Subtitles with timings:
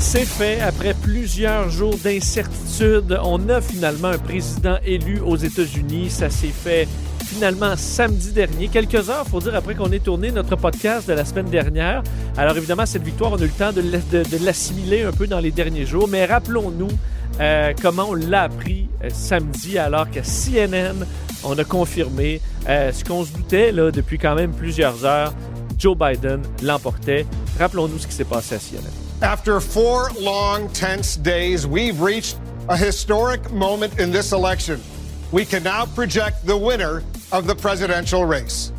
[0.00, 3.18] C'est fait après plusieurs jours d'incertitude.
[3.24, 6.08] On a finalement un président élu aux États-Unis.
[6.10, 6.86] Ça s'est fait
[7.26, 11.24] finalement samedi dernier, quelques heures, faut dire, après qu'on ait tourné notre podcast de la
[11.24, 12.02] semaine dernière.
[12.36, 15.50] Alors évidemment, cette victoire, on a eu le temps de, l'assimiler un peu dans les
[15.50, 16.88] derniers jours, mais rappelons-nous
[17.40, 21.04] euh, comment on l'a appris euh, samedi, alors qu'à CNN,
[21.44, 25.34] on a confirmé euh, ce qu'on se doutait depuis quand même plusieurs heures.
[25.78, 27.26] Joe Biden l'emportait.
[27.58, 29.07] Rappelons-nous ce qui s'est passé à CNN.
[29.22, 32.38] After four long, tense days, we've reached
[32.68, 34.80] a historic moment in this election.
[35.32, 37.02] We can now project the winner
[37.32, 38.72] of the presidential race.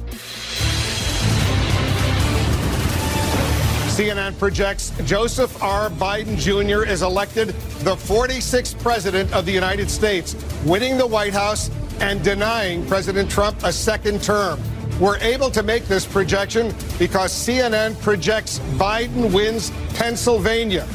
[3.90, 5.90] CNN projects Joseph R.
[5.90, 6.90] Biden Jr.
[6.90, 7.50] is elected
[7.84, 13.62] the 46th president of the United States, winning the White House and denying President Trump
[13.66, 14.58] a second term.
[15.00, 20.86] We're able to make this projection because CNN projects Biden wins Pennsylvania.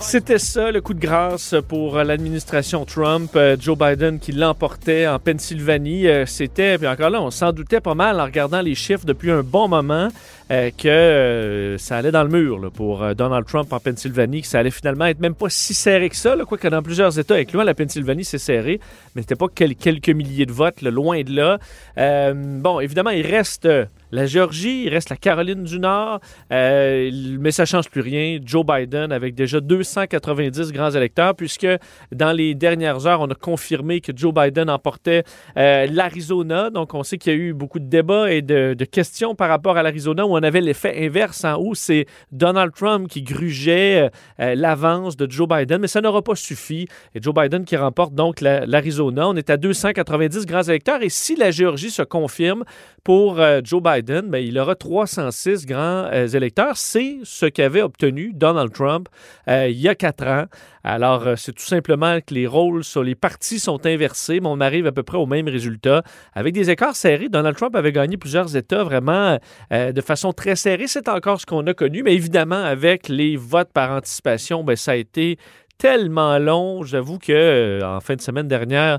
[0.00, 3.30] C'était ça le coup de grâce pour l'administration Trump.
[3.34, 6.06] Euh, Joe Biden qui l'emportait en Pennsylvanie.
[6.06, 9.30] Euh, C'était, puis encore là, on s'en doutait pas mal en regardant les chiffres depuis
[9.30, 10.08] un bon moment
[10.50, 14.70] euh, que ça allait dans le mur pour Donald Trump en Pennsylvanie, que ça allait
[14.70, 16.36] finalement être même pas si serré que ça.
[16.46, 18.80] Quoique dans plusieurs États, incluant la Pennsylvanie, c'est serré,
[19.14, 22.34] mais c'était pas quel- quelques milliers de votes, loin de là.
[22.34, 23.66] Bon, évidemment, il reste
[24.10, 26.20] la Géorgie, il reste la Caroline du Nord,
[26.52, 28.38] euh, mais ça change plus rien.
[28.42, 31.66] Joe Biden avec déjà 290 grands électeurs, puisque
[32.12, 35.24] dans les dernières heures, on a confirmé que Joe Biden emportait
[35.56, 36.70] euh, l'Arizona.
[36.70, 39.76] Donc, on sait qu'il y a eu beaucoup de débats et de, questions par rapport
[39.76, 41.74] à l'Arizona, où on avait l'effet inverse en haut.
[41.74, 46.88] C'est Donald Trump qui grugeait euh, l'avance de Joe Biden, mais ça n'aura pas suffi.
[47.14, 49.28] Et Joe Biden qui remporte donc la- l'Arizona.
[49.28, 51.02] On est à 290 grands électeurs.
[51.02, 52.64] Et si la Géorgie se confirme
[53.04, 56.76] pour Joe Biden, ben, il aura 306 grands euh, électeurs.
[56.76, 59.08] C'est ce qu'avait obtenu Donald Trump
[59.48, 60.44] euh, il y a quatre ans.
[60.84, 64.60] Alors, euh, c'est tout simplement que les rôles sur les partis sont inversés, mais on
[64.60, 66.02] arrive à peu près au même résultat.
[66.34, 69.38] Avec des écarts serrés, Donald Trump avait gagné plusieurs États vraiment
[69.70, 70.86] de façon très serrée.
[70.86, 74.92] C'est encore ce qu'on a connu, mais évidemment, avec les votes par anticipation, ben, ça
[74.92, 75.38] a été
[75.78, 76.82] tellement long.
[76.82, 78.98] J'avoue que en fin de semaine dernière,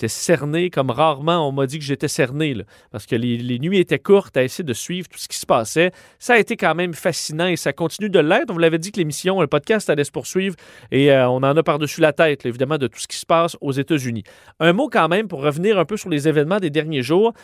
[0.00, 2.56] j'étais cerné comme rarement on m'a dit que j'étais cerné,
[2.90, 5.44] parce que les, les nuits étaient courtes à essayer de suivre tout ce qui se
[5.44, 5.92] passait.
[6.18, 8.46] Ça a été quand même fascinant et ça continue de l'être.
[8.48, 10.56] On vous l'avait dit que l'émission, le podcast allait se poursuivre
[10.90, 13.58] et euh, on en a par-dessus la tête, évidemment, de tout ce qui se passe
[13.60, 14.22] aux États-Unis.
[14.58, 17.34] Un mot quand même pour revenir un peu sur les événements des derniers jours.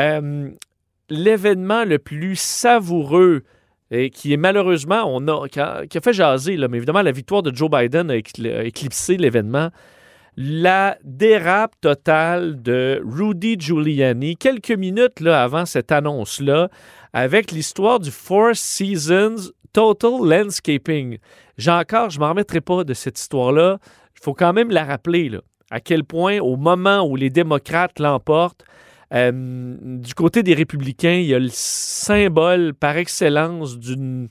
[0.00, 0.50] Euh,
[1.12, 3.42] L'événement le plus savoureux
[3.90, 7.54] et qui est malheureusement, on a, qui a, fait jaser, mais évidemment, la victoire de
[7.54, 9.70] Joe Biden a éclipsé l'événement.
[10.42, 16.70] La dérape totale de Rudy Giuliani, quelques minutes avant cette annonce-là,
[17.12, 21.18] avec l'histoire du Four Seasons Total Landscaping.
[21.58, 23.80] J'ai encore, je ne m'en remettrai pas de cette histoire-là.
[24.16, 25.30] Il faut quand même la rappeler,
[25.70, 28.64] à quel point, au moment où les démocrates l'emportent,
[29.12, 34.30] euh, du côté des républicains, il y a le symbole par excellence d'une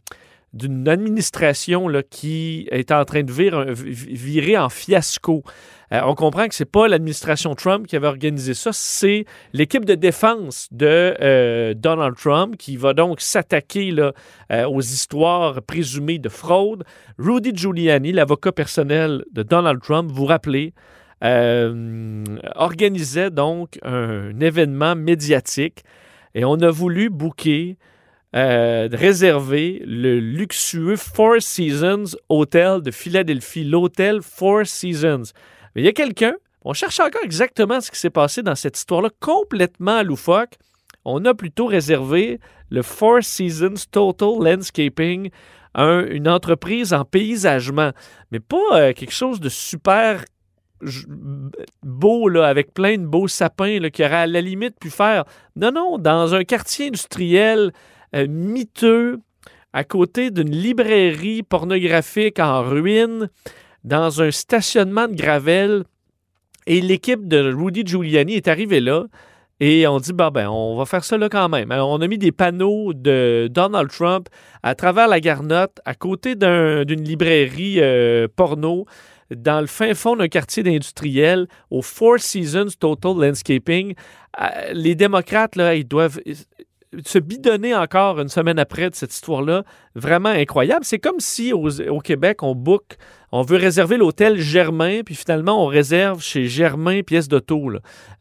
[0.53, 5.43] d'une administration là, qui est en train de virer, virer en fiasco.
[5.91, 9.95] Euh, on comprend que c'est pas l'administration Trump qui avait organisé ça, c'est l'équipe de
[9.95, 16.83] défense de euh, Donald Trump qui va donc s'attaquer euh, aux histoires présumées de fraude.
[17.17, 20.73] Rudy Giuliani, l'avocat personnel de Donald Trump, vous rappelez,
[22.55, 25.83] organisait donc un, événement médiatique
[26.33, 27.75] et on a voulu booker,
[28.35, 35.33] euh, réserver le luxueux Four Seasons Hotel de Philadelphie, l'hôtel Four Seasons.
[35.75, 38.77] Mais il y a quelqu'un, on cherche encore exactement ce qui s'est passé dans cette
[38.77, 40.55] histoire-là, complètement loufoque.
[41.05, 42.39] On a plutôt réservé
[42.69, 45.29] le Four Seasons Total Landscaping
[45.77, 47.91] une entreprise en paysagement,
[48.31, 50.23] mais pas euh, quelque chose de super
[51.83, 55.25] beau, là, avec plein de beaux sapins là, qui aurait à la limite pu faire.
[55.55, 57.71] Non, non, dans un quartier industriel
[58.13, 59.19] miteux,
[59.73, 63.29] à côté d'une librairie pornographique en ruine,
[63.83, 65.83] dans un stationnement de Gravel.
[66.67, 69.05] Et l'équipe de Rudy Giuliani est arrivée là.
[69.59, 71.71] Et on dit, bah ben, on va faire ça là quand même.
[71.71, 74.29] on a mis des panneaux de Donald Trump
[74.63, 78.85] à travers la garnotte, à côté d'une librairie euh, porno,
[79.35, 83.95] dans le fin fond d'un quartier d'industriel, au Four Seasons Total Landscaping.
[84.39, 86.21] Euh, les démocrates, là, ils doivent
[87.05, 89.63] se bidonner encore une semaine après de cette histoire-là,
[89.95, 90.85] vraiment incroyable.
[90.85, 92.97] C'est comme si au Québec, on book
[93.31, 97.71] on veut réserver l'hôtel Germain, puis finalement, on réserve chez Germain pièce d'auto.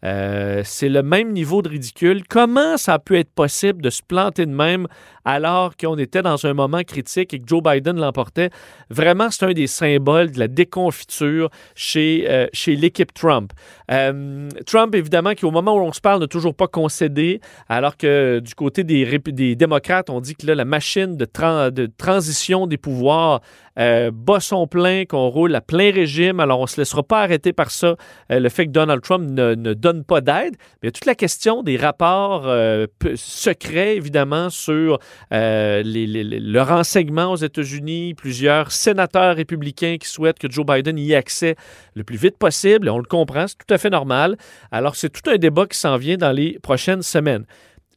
[0.04, 2.22] Euh, c'est le même niveau de ridicule.
[2.28, 4.86] Comment ça a pu être possible de se planter de même
[5.24, 8.50] alors qu'on était dans un moment critique et que Joe Biden l'emportait?
[8.90, 13.52] Vraiment, c'est un des symboles de la déconfiture chez, euh, chez l'équipe Trump.
[13.90, 17.96] Euh, Trump, évidemment, qui au moment où on se parle n'a toujours pas concédé, alors
[17.96, 21.26] que du côté des, des démocrates, on dit que la machine de,
[21.70, 23.40] de transition des pouvoirs
[23.78, 26.40] euh, bat son plein, qu'on roule à plein régime.
[26.40, 27.94] Alors, on ne se laissera pas arrêter par ça,
[28.32, 30.56] euh, le fait que Donald Trump ne, donne pas d'aide.
[30.58, 34.98] Mais il y a toute la question des rapports euh, secrets, évidemment, sur
[35.30, 38.14] le renseignement aux États-Unis.
[38.14, 41.54] Plusieurs sénateurs républicains qui souhaitent que Joe Biden y ait accès
[41.94, 42.88] le plus vite possible.
[42.88, 44.36] on le comprend, c'est tout à fait normal.
[44.72, 47.44] Alors, c'est tout un débat qui s'en vient dans les prochaines semaines.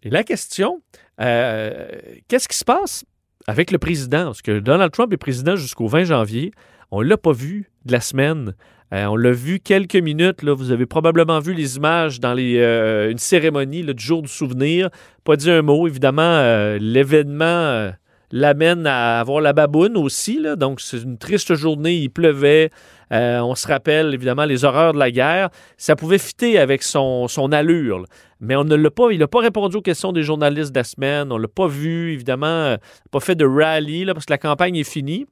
[0.04, 0.82] Et la question,
[1.18, 3.04] qu'est-ce qui se passe
[3.48, 6.52] avec le président, parce que Donald Trump est président jusqu'au 20 janvier.
[6.92, 8.54] On ne l'a pas vu de la semaine.
[8.94, 10.44] Euh, on l'a vu quelques minutes.
[10.44, 10.54] Là.
[10.54, 14.90] Vous avez probablement vu les images dans les, euh, une cérémonie du jour du souvenir.
[15.24, 15.88] Pas dit un mot.
[15.88, 17.92] Évidemment, euh, l'événement
[18.32, 20.40] l'amène à avoir la baboune aussi.
[20.40, 20.56] Là.
[20.56, 21.96] Donc, c'est une triste journée.
[21.96, 22.70] Il pleuvait.
[23.12, 25.50] On se rappelle évidemment les horreurs de la guerre.
[25.78, 28.06] Ça pouvait fitter avec son, son allure.
[28.40, 30.84] Mais on ne l'a pas, il n'a pas répondu aux questions des journalistes de la
[30.84, 31.32] semaine.
[31.32, 32.78] On ne l'a pas vu, évidemment, euh,
[33.12, 35.28] pas fait de rallye là, parce que la campagne est finie.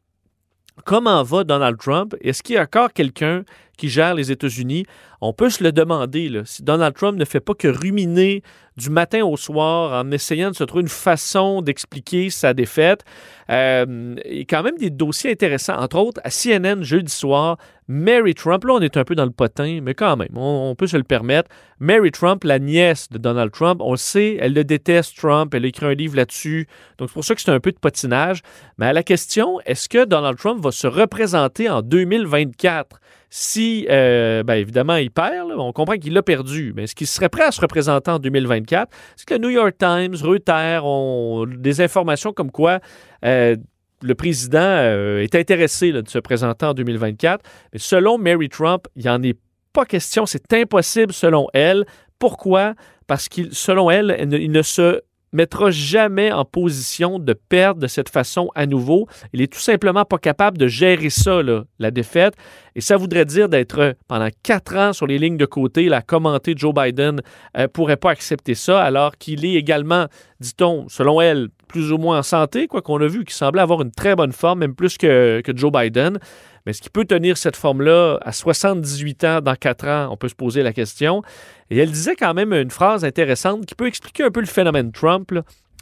[0.86, 2.16] Comment va Donald Trump?
[2.22, 3.44] Est-ce qu'il y a encore quelqu'un
[3.78, 4.86] qui gère les États-Unis?
[5.22, 6.42] On peut se le demander.
[6.46, 8.44] Si Donald Trump ne fait pas que ruminer
[8.78, 13.04] du matin au soir en essayant de se trouver une façon d'expliquer sa défaite,
[13.50, 15.78] euh, il y a quand même des dossiers intéressants.
[15.78, 17.58] Entre autres, à CNN jeudi soir,
[17.92, 20.86] Mary Trump, là on est un peu dans le potin, mais quand même, on, peut
[20.86, 21.50] se le permettre.
[21.80, 25.66] Mary Trump, la nièce de Donald Trump, on le sait, elle le déteste Trump, elle
[25.66, 26.68] a écrit un livre là-dessus,
[27.00, 28.42] donc c'est pour ça que c'est un peu de potinage.
[28.78, 33.00] Mais à la question, est-ce que Donald Trump va se représenter en 2024?
[33.32, 37.30] Si, euh, ben évidemment, il perd, on comprend qu'il l'a perdu, mais est-ce qu'il serait
[37.30, 38.92] prêt à se représenter en 2024?
[38.92, 42.80] Est-ce que le New York Times, Reuters ont des informations comme quoi
[43.26, 43.56] euh,
[44.02, 47.44] le président euh, est intéressé de se présenter en 2024.
[47.74, 49.38] Mais selon Mary Trump, il n'y en est
[49.74, 50.26] pas question.
[50.26, 51.86] C'est impossible selon elle.
[52.18, 52.74] Pourquoi?
[53.08, 55.02] Parce qu'il, selon elle, il ne se
[55.32, 59.08] mettra jamais en position de perdre de cette façon à nouveau.
[59.34, 61.42] Il est tout simplement pas capable de gérer ça,
[61.80, 62.36] la défaite.
[62.76, 66.54] Et ça voudrait dire d'être pendant quatre ans sur les lignes de côté, la commenter
[66.56, 67.16] Joe Biden
[67.56, 70.06] ne euh, pourrait pas accepter ça, alors qu'il est également,
[70.40, 73.82] dit-on, selon elle, plus ou moins en santé, quoi qu'on a vu, qu'il semblait avoir
[73.82, 76.20] une très bonne forme, même plus que Joe Biden.
[76.66, 80.08] Mais est-ce qu'il peut tenir cette forme-là à 78 ans, dans 4 ans?
[80.12, 81.22] On peut se poser la question.
[81.70, 84.92] Et elle disait quand même une phrase intéressante qui peut expliquer un peu le phénomène
[84.92, 85.32] Trump.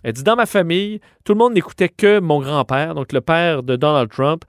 [0.04, 3.64] Elle dit Dans ma famille, tout le monde n'écoutait que mon grand-père, donc le père
[3.64, 4.44] de Donald Trump,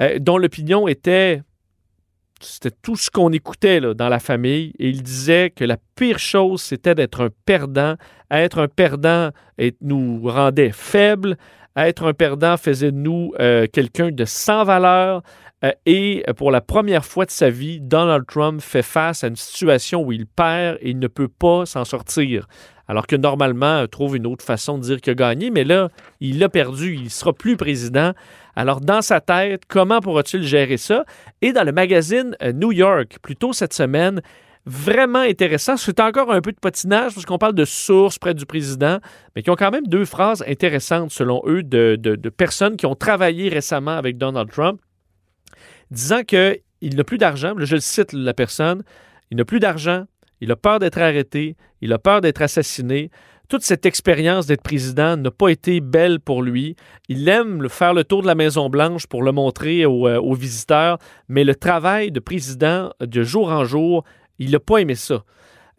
[0.00, 1.42] euh, dont l'opinion était.
[2.40, 4.72] C'était tout ce qu'on écoutait dans la famille.
[4.80, 7.94] Et il disait que la pire chose, c'était d'être un perdant.
[8.32, 9.30] Être un perdant
[9.80, 11.36] nous rendait faibles.
[11.76, 15.22] Être un perdant faisait de nous euh, quelqu'un de sans valeur.
[15.64, 19.36] Euh, et pour la première fois de sa vie, Donald Trump fait face à une
[19.36, 22.46] situation où il perd et il ne peut pas s'en sortir.
[22.88, 25.88] Alors que normalement, il trouve une autre façon de dire qu'il a gagné, mais là,
[26.20, 28.12] il a perdu, il ne sera plus président.
[28.56, 31.04] Alors, dans sa tête, comment pourra-t-il gérer ça?
[31.40, 34.20] Et dans le magazine euh, New York, plus tôt cette semaine,
[34.66, 35.76] vraiment intéressant.
[35.76, 38.98] C'est encore un peu de patinage parce qu'on parle de sources près du président,
[39.34, 42.94] mais qui ont quand même deux phrases intéressantes selon eux de, de personnes qui ont
[42.94, 44.80] travaillé récemment avec Donald Trump
[45.92, 47.54] disant qu'il n'a plus d'argent.
[47.58, 48.82] Je le cite, la personne.
[49.30, 50.04] Il n'a plus d'argent.
[50.40, 51.56] Il a peur d'être arrêté.
[51.80, 53.10] Il a peur d'être assassiné.
[53.48, 56.74] Toute cette expérience d'être président n'a pas été belle pour lui.
[57.08, 61.44] Il aime faire le tour de la Maison-Blanche pour le montrer aux, euh, visiteurs, mais
[61.44, 64.04] le travail de président de jour en jour,
[64.38, 65.24] il n'a pas aimé ça.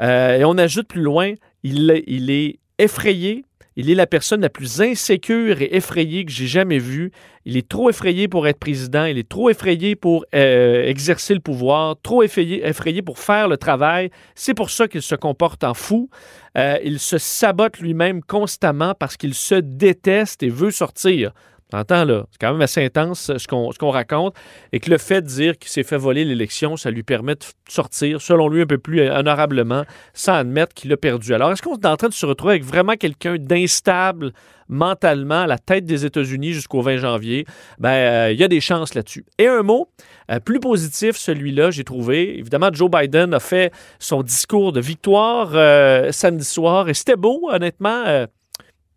[0.01, 1.89] Euh, et on ajoute plus loin, il
[2.29, 3.45] est effrayé.
[3.75, 7.11] Il est la personne la plus insécure et effrayée que j'ai jamais vue.
[7.45, 9.05] Il est trop effrayé pour être président.
[9.05, 11.95] Il est trop effrayé pour euh, exercer le pouvoir.
[12.01, 14.11] Trop effrayé, effrayé pour faire le travail.
[14.35, 16.09] C'est pour ça qu'il se comporte en fou.
[16.57, 21.33] Euh, il se sabote lui-même constamment parce qu'il se déteste et veut sortir.
[21.73, 22.25] T'entends, là?
[22.29, 24.35] C'est quand même assez intense ce qu'on ce qu'on raconte.
[24.73, 27.43] Et que le fait de dire qu'il s'est fait voler l'élection, ça lui permet de
[27.67, 31.33] sortir, selon lui, un peu plus honorablement, sans admettre qu'il a perdu.
[31.33, 34.33] Alors, est-ce qu'on est en train de se retrouver avec vraiment quelqu'un d'instable
[34.69, 37.47] mentalement à la tête des États-Unis jusqu'au 20 janvier?
[37.79, 39.25] Ben, euh, il y a des chances là-dessus.
[39.39, 39.89] Et un mot,
[40.29, 42.37] euh, plus positif, celui-là, j'ai trouvé.
[42.37, 47.49] Évidemment, Joe Biden a fait son discours de victoire euh, samedi soir et c'était beau,
[47.51, 48.27] honnêtement.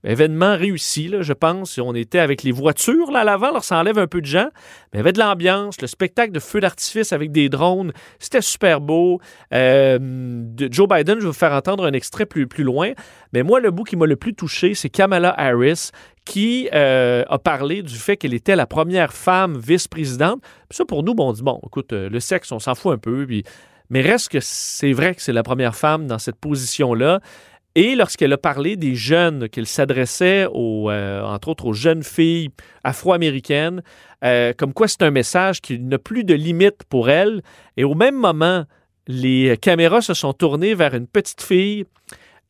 [0.06, 1.78] Événement réussi, là, je pense.
[1.78, 4.48] On était avec les voitures là, à l'avant, alors ça enlève un peu de gens.
[4.92, 8.40] Mais il y avait de l'ambiance, le spectacle de feux d'artifice avec des drones, c'était
[8.40, 9.20] super beau.
[9.52, 9.98] Euh,
[10.70, 12.92] Joe Biden, je vais vous faire entendre un extrait plus, plus loin.
[13.32, 15.90] Mais moi, le bout qui m'a le plus touché, c'est Kamala Harris
[16.24, 20.42] qui euh, a parlé du fait qu'elle était la première femme vice-présidente.
[20.70, 22.98] Ça, pour nous, bon, on dit, bon, écoute, euh, le sexe, on s'en fout un
[22.98, 23.26] peu.
[23.26, 23.44] Puis...
[23.88, 27.20] Mais reste que c'est vrai que c'est la première femme dans cette position-là.
[27.78, 32.48] Et lorsqu'elle a parlé des jeunes, qu'elle s'adressait aux, euh, entre autres aux jeunes filles
[32.84, 33.82] afro-américaines,
[34.24, 37.42] euh, comme quoi c'est un message qui n'a plus de limite pour elle.
[37.76, 38.64] Et au même moment,
[39.06, 41.84] les caméras se sont tournées vers une petite fille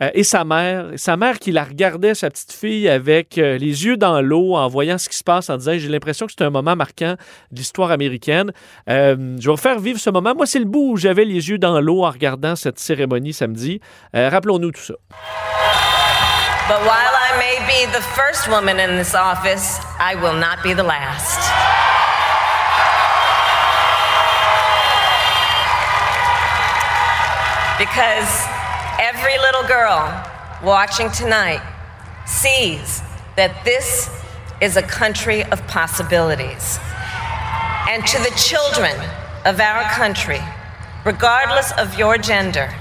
[0.02, 0.86] euh, et sa mère.
[0.96, 4.68] Sa mère qui la regardait, sa petite fille, avec euh, les yeux dans l'eau, en
[4.68, 7.16] voyant ce qui se passe, en disant J'ai l'impression que c'est un moment marquant
[7.50, 8.52] de l'histoire américaine.
[8.88, 10.34] Euh, je vais vous faire vivre ce moment.
[10.34, 13.80] Moi, c'est le bout où j'avais les yeux dans l'eau en regardant cette cérémonie samedi.
[14.12, 14.94] Rappelons-nous tout ça.
[16.68, 20.74] But while I may be the first woman in this office, I will not be
[20.74, 21.52] the last.
[27.78, 28.55] Because
[28.98, 30.24] every little girl
[30.62, 31.60] watching tonight
[32.26, 33.02] sees
[33.36, 34.10] that this
[34.60, 36.78] is a country of possibilities.
[37.88, 38.94] And to the children
[39.44, 40.40] of our country,
[41.04, 42.72] regardless of your gender,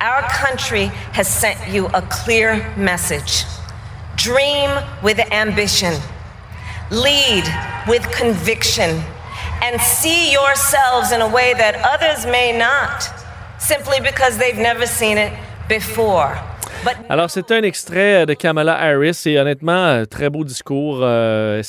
[0.00, 3.44] our country has sent you a clear message.
[4.16, 4.70] Dream
[5.02, 5.94] with ambition,
[6.90, 7.44] lead
[7.88, 9.02] with conviction,
[9.62, 13.21] and see yourselves in a way that others may not,
[13.62, 15.32] simply because they've never seen it
[15.68, 16.32] before.
[17.08, 20.98] Alors, c'est un extrait de Kamala Harris et honnêtement, euh, très beau discours.
[21.02, 21.62] Euh,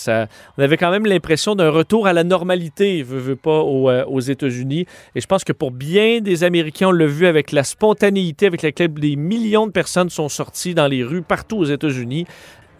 [0.57, 4.03] on avait quand même l'impression d'un retour à la normalité, veut, veut pas, aux, euh,
[4.05, 4.87] aux États-Unis.
[5.13, 8.63] Et je pense que pour bien des Américains, on l'a vu avec la spontanéité avec
[8.63, 12.25] laquelle des millions de personnes sont sorties dans les rues partout aux États-Unis,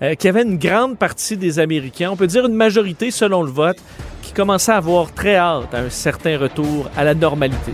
[0.01, 3.43] euh, qu'il y avait une grande partie des Américains, on peut dire une majorité selon
[3.43, 3.77] le vote,
[4.23, 7.73] qui commençait à avoir très hâte à un certain retour à la normalité.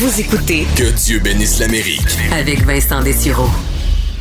[0.00, 2.06] Vous écoutez Que Dieu bénisse l'Amérique.
[2.32, 3.48] avec Vincent Dessureau.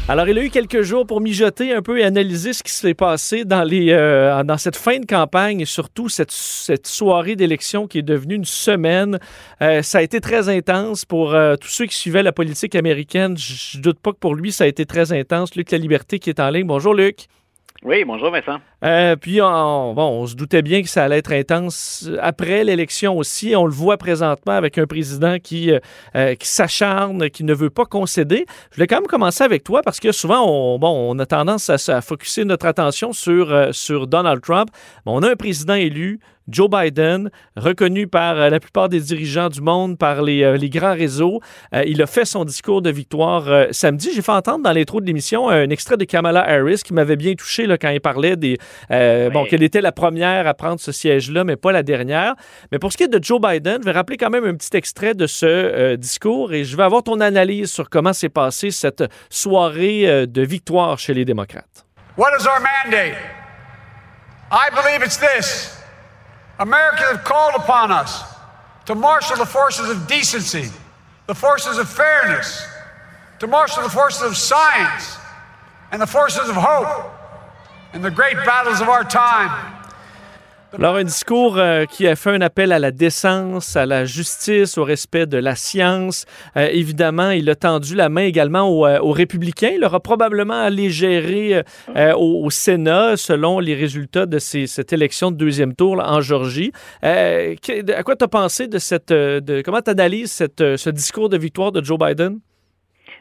[0.08, 2.96] Alors, il a eu quelques jours pour mijoter un peu et analyser ce qui s'est
[2.96, 7.86] passé dans, les, euh, dans cette fin de campagne et surtout cette, cette soirée d'élection
[7.86, 9.20] qui est devenue une semaine.
[9.62, 13.38] Euh, ça a été très intense pour euh, tous ceux qui suivaient la politique américaine.
[13.38, 15.54] Je je doute pas que pour lui, ça a été très intense.
[15.54, 16.66] Luc La Liberté qui est en ligne.
[16.66, 17.28] Bonjour, Luc.
[17.84, 18.60] Oui, bonjour Vincent.
[18.84, 23.18] Euh, puis, on, bon, on se doutait bien que ça allait être intense après l'élection
[23.18, 23.56] aussi.
[23.56, 25.80] On le voit présentement avec un président qui, euh,
[26.16, 28.46] euh, qui s'acharne, qui ne veut pas concéder.
[28.72, 31.70] Je voulais quand même commencer avec toi parce que souvent, on, bon, on a tendance
[31.70, 34.70] à, à focuser notre attention sur, sur Donald Trump.
[35.06, 39.62] On a un président élu, Joe Biden, reconnu par euh, la plupart des dirigeants du
[39.62, 41.42] monde, par les, euh, les grands réseaux.
[41.74, 44.12] Euh, il a fait son discours de victoire euh, samedi.
[44.16, 47.34] J'ai fait entendre dans l'intro de l'émission un extrait de Kamala Harris qui m'avait bien
[47.34, 48.58] touché là, quand il parlait des.
[48.92, 52.34] euh, Bon, qu'elle était la première à prendre ce siège-là, mais pas la dernière.
[52.72, 54.76] Mais pour ce qui est de Joe Biden, je vais rappeler quand même un petit
[54.78, 58.72] extrait de ce euh, discours et je vais avoir ton analyse sur comment s'est passée
[58.72, 61.86] cette soirée euh, de victoire chez les démocrates.
[62.18, 63.16] What is our mandate?
[64.52, 65.77] I believe it's this
[66.60, 68.24] America has called upon us
[68.86, 70.70] to marshal the forces of decency,
[71.28, 72.66] the forces of fairness,
[73.40, 75.18] to marshal the forces of science,
[75.92, 77.14] and the forces of hope
[77.94, 79.77] in the great battles of our time.
[80.74, 84.78] Alors, un discours euh, qui a fait un appel à la décence, à la justice,
[84.78, 86.26] au respect de la science.
[86.58, 89.72] Euh, évidemment, il a tendu la main également aux, euh, républicains.
[89.74, 91.64] Il aura probablement allé gérer
[91.96, 96.72] euh, au, Sénat, selon les résultats de cette élection de deuxième tour en Georgie.
[97.02, 97.56] À
[98.04, 99.10] quoi tu as pensé de cette...
[99.14, 102.40] De, comment tu analyses ce discours de victoire de Joe Biden?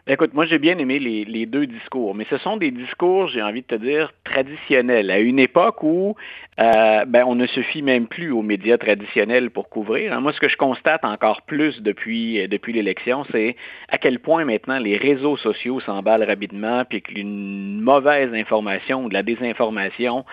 [0.09, 3.43] Écoute, moi j'ai bien aimé les, les, deux discours, mais ce sont des discours, j'ai
[3.43, 6.15] envie de te dire, traditionnels, à une époque où
[6.61, 10.13] euh, ben, on ne se fie même plus aux médias traditionnels pour couvrir.
[10.13, 10.21] Hein.
[10.21, 13.57] Moi, ce que je constate encore plus depuis, euh, depuis l'élection, c'est
[13.89, 19.15] à quel point maintenant les réseaux sociaux s'emballent rapidement, puis qu'une mauvaise information ou de
[19.15, 20.25] la désinformation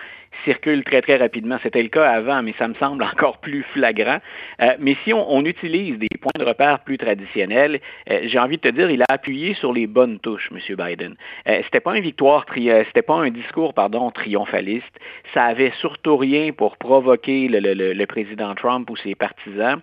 [0.44, 1.58] circule très, très rapidement.
[1.62, 4.18] C'était le cas avant, mais ça me semble encore plus flagrant.
[4.60, 8.56] Euh, mais si on, on, utilise des points de repère plus traditionnels, euh, j'ai envie
[8.56, 10.76] de te dire, il a appuyé sur les bonnes touches, M.
[10.76, 11.14] Biden.
[11.48, 14.98] Euh, c'était pas une victoire, c'était pas un discours, pardon, triomphaliste.
[15.32, 19.80] Ça avait surtout rien pour provoquer le, le, le président Trump ou ses partisans.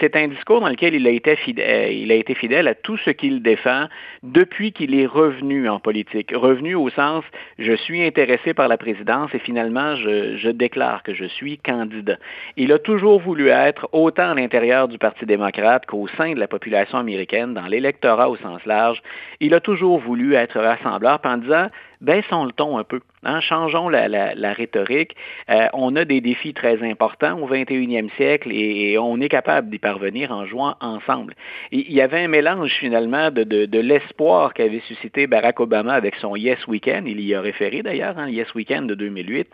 [0.00, 2.96] C'est un discours dans lequel il a été fidèle, il a été fidèle à tout
[2.98, 3.86] ce qu'il défend
[4.22, 6.32] depuis qu'il est revenu en politique.
[6.34, 7.24] Revenu au sens,
[7.58, 12.16] je suis intéressé par la présidence et finalement je, je, déclare que je suis candidat.
[12.56, 16.48] Il a toujours voulu être, autant à l'intérieur du Parti démocrate qu'au sein de la
[16.48, 19.02] population américaine, dans l'électorat au sens large,
[19.40, 21.68] il a toujours voulu être rassembleur en disant,
[22.00, 23.00] baissons le ton un peu.
[23.24, 25.16] Hein, changeons la, rhétorique.
[25.50, 29.78] Euh, on a des défis très importants au 21e siècle et, on est capable d'y
[29.78, 31.34] parvenir en jouant ensemble.
[31.72, 36.66] Il y avait un mélange finalement de l'espoir qu'avait suscité Barack Obama avec son Yes
[36.68, 37.08] Weekend.
[37.08, 39.48] Il y a référé d'ailleurs, hein, Yes Weekend de 2008.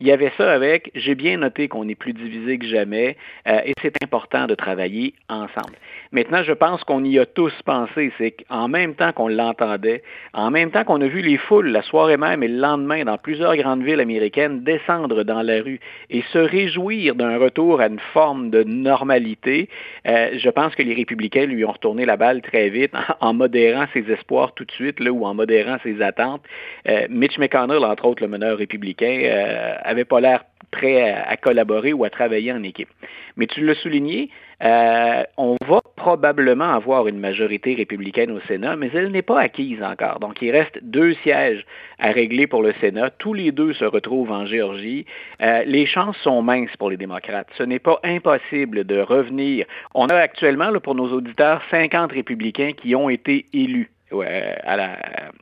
[0.00, 3.60] Il y avait ça avec, j'ai bien noté qu'on est plus divisé que jamais euh,
[3.66, 5.76] et c'est important de travailler ensemble.
[6.12, 10.02] Maintenant, je pense qu'on y a tous pensé, c'est qu'en même temps qu'on l'entendait,
[10.32, 13.18] en même temps qu'on a vu les foules la soirée même et le lendemain dans
[13.18, 18.00] plusieurs grandes villes américaines descendre dans la rue et se réjouir d'un retour à une
[18.12, 19.68] forme de normalité,
[20.06, 23.86] euh, je pense que les républicains lui ont retourné la balle très vite en, modérant
[23.92, 26.42] ses espoirs tout de suite là, ou en modérant ses attentes.
[26.88, 32.04] Euh, Mitch McConnell, entre autres le meneur républicain, euh, pas l'air prêt à, collaborer ou
[32.04, 32.88] à travailler en équipe.
[33.36, 34.30] Mais tu l'as souligné,
[34.62, 39.82] euh, on va probablement avoir une majorité républicaine au Sénat, mais elle n'est pas acquise
[39.82, 40.20] encore.
[40.20, 41.64] Donc, il reste deux sièges
[41.98, 43.10] à régler pour le Sénat.
[43.10, 45.06] Tous les deux se retrouvent en Géorgie.
[45.42, 47.48] Euh, les chances sont minces pour les démocrates.
[47.56, 49.66] Ce n'est pas impossible de revenir.
[49.94, 54.96] On a actuellement, pour nos auditeurs, 50 républicains qui ont été élus à la,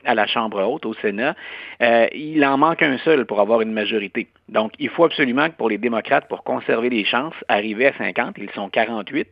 [0.05, 1.35] à la Chambre haute, au Sénat,
[1.81, 4.27] euh, il en manque un seul pour avoir une majorité.
[4.47, 8.35] Donc, il faut absolument que pour les démocrates, pour conserver les chances, arriver à 50,
[8.37, 9.27] ils sont 48.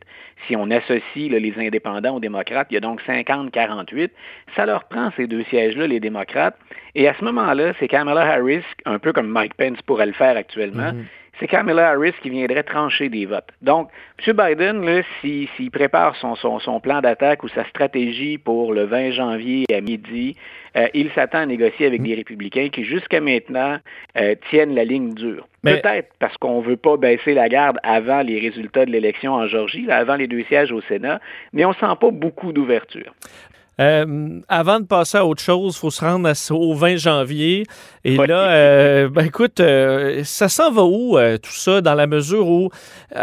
[0.46, 4.10] Si on associe là, les indépendants aux démocrates, il y a donc 50-48.
[4.56, 6.56] Ça leur prend ces deux sièges-là, les démocrates.
[6.94, 10.36] Et à ce moment-là, c'est Kamala Harris, un peu comme Mike Pence pourrait le faire
[10.36, 13.48] actuellement, mm -hmm c'est Kamala Harris qui viendrait trancher des votes.
[13.62, 13.90] Donc,
[14.26, 14.36] M.
[14.36, 19.12] Biden, s'il si, prépare son, son, son plan d'attaque ou sa stratégie pour le 20
[19.12, 20.36] janvier à midi,
[20.76, 23.78] euh, il s'attend à négocier avec des républicains qui, jusqu'à maintenant,
[24.16, 25.46] euh, tiennent la ligne dure.
[25.62, 29.46] Peut-être parce qu'on ne veut pas baisser la garde avant les résultats de l'élection en
[29.48, 31.20] Georgie, avant les deux sièges au Sénat,
[31.52, 33.12] mais on ne sent pas beaucoup d'ouverture.
[33.80, 37.64] Euh, avant de passer à autre chose, il faut se rendre à, au 20 janvier.
[38.04, 38.26] Et ouais.
[38.26, 42.70] là, euh, ben écoute, euh, ça s'en va où tout ça dans la mesure où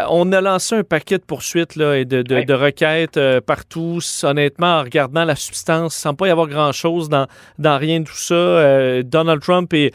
[0.08, 2.44] on a lancé un paquet de poursuites là, et de, de, ouais.
[2.44, 3.98] de requêtes partout.
[4.22, 7.26] Honnêtement, en regardant la substance, semble pas y avoir grand-chose dans,
[7.58, 9.02] dans rien de tout ça.
[9.02, 9.92] Donald Trump est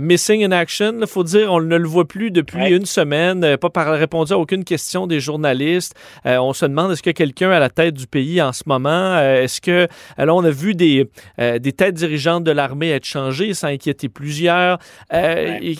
[0.00, 0.94] missing in action.
[1.00, 2.70] Il faut dire, on ne le voit plus depuis ouais.
[2.70, 5.94] une semaine, pas par répondu à aucune question des journalistes.
[6.24, 8.64] on se demande est-ce qu'il y a quelqu'un à la tête du pays en ce
[8.66, 9.20] moment?
[9.54, 9.88] Est-ce que
[10.18, 13.70] là, on a vu des, euh, des têtes dirigeantes de l'armée être changées, ça a
[13.70, 14.78] inquiété plusieurs.
[15.12, 15.74] Euh, ouais.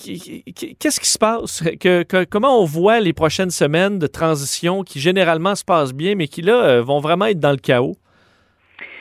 [0.78, 1.64] Qu'est-ce qui se passe?
[1.80, 6.14] Que, que, comment on voit les prochaines semaines de transition qui généralement se passent bien,
[6.14, 7.96] mais qui là euh, vont vraiment être dans le chaos?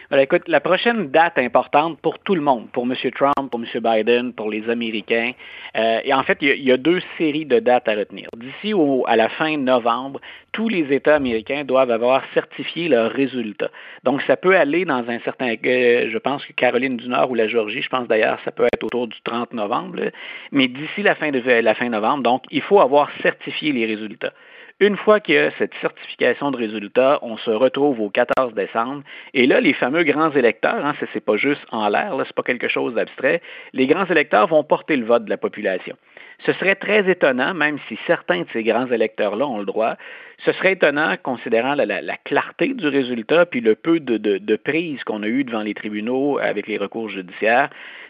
[0.09, 2.93] Alors, écoute, la prochaine date importante pour tout le monde, pour M.
[3.15, 3.65] Trump, pour M.
[3.81, 5.31] Biden, pour les Américains,
[5.75, 7.95] euh, et en fait, il y, a, il y, a, deux séries de dates à
[7.95, 8.27] retenir.
[8.37, 8.73] D'ici
[9.07, 10.19] à la fin novembre,
[10.53, 13.71] tous les États américains doivent avoir certifié leurs résultats.
[14.03, 17.35] Donc, ça peut aller dans un certain, euh, je pense que Caroline du Nord ou
[17.35, 19.99] la Georgie, je pense d'ailleurs, ça peut être autour du 30 novembre,
[20.51, 24.33] mais d'ici la fin de la fin novembre, donc, il faut avoir certifié les résultats.
[24.79, 29.03] Une fois qu'il y a cette certification de résultats, on se retrouve au 14 décembre.
[29.33, 32.25] Et là, les fameux grands électeurs, hein, ce n'est pas juste en l'air, ce n'est
[32.35, 35.95] pas quelque chose d'abstrait, les grands électeurs vont porter le vote de la population.
[36.45, 39.95] Ce serait très étonnant, même si certains de ces grands électeurs-là ont le droit,
[40.45, 45.23] Ce serait étonnant, considérant la, la, clarté du résultat, puis le peu de, prise qu'on
[45.23, 47.69] a eu devant les tribunaux avec les recours judiciaires,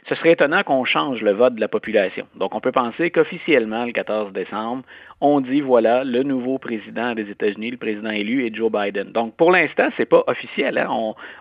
[0.10, 2.26] ce serait étonnant qu'on change le vote de la population.
[2.36, 4.84] Donc, on peut penser qu'officiellement, le 14 décembre,
[5.22, 9.12] on dit, voilà, le nouveau président des États-Unis, le président élu est Joe Biden.
[9.12, 10.80] Donc, pour l'instant, c'est pas officiel.
[10.80, 10.90] Hein?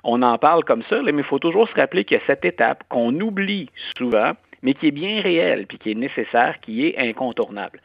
[0.04, 2.44] On, en parle comme ça, mais il faut toujours se rappeler qu'il y a cette
[2.44, 6.98] étape qu'on oublie souvent, mais qui est bien réelle, puis qui est nécessaire, qui est
[6.98, 7.80] incontournable.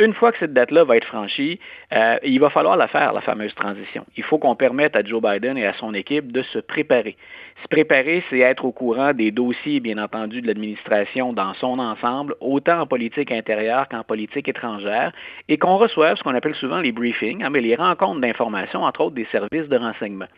[0.00, 1.58] Une fois que cette date-là va être franchie,
[1.92, 4.06] euh, il va falloir la faire, la fameuse transition.
[4.16, 7.16] Il faut qu'on permette à Joe Biden et à son équipe de se préparer.
[7.62, 12.36] Se préparer, c'est être au courant des dossiers, bien entendu, de l'administration dans son ensemble,
[12.40, 15.12] autant en politique intérieure qu'en politique étrangère,
[15.48, 19.00] et qu'on reçoive ce qu'on appelle souvent les briefings, hein, mais les rencontres d'information, entre
[19.00, 20.28] autres des services de renseignement.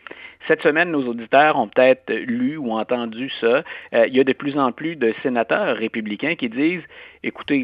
[0.47, 3.63] Cette semaine, nos auditeurs ont peut-être lu ou entendu ça.
[3.93, 6.83] Euh, il y a de plus en plus de sénateurs républicains qui disent
[7.23, 7.57] écoutez,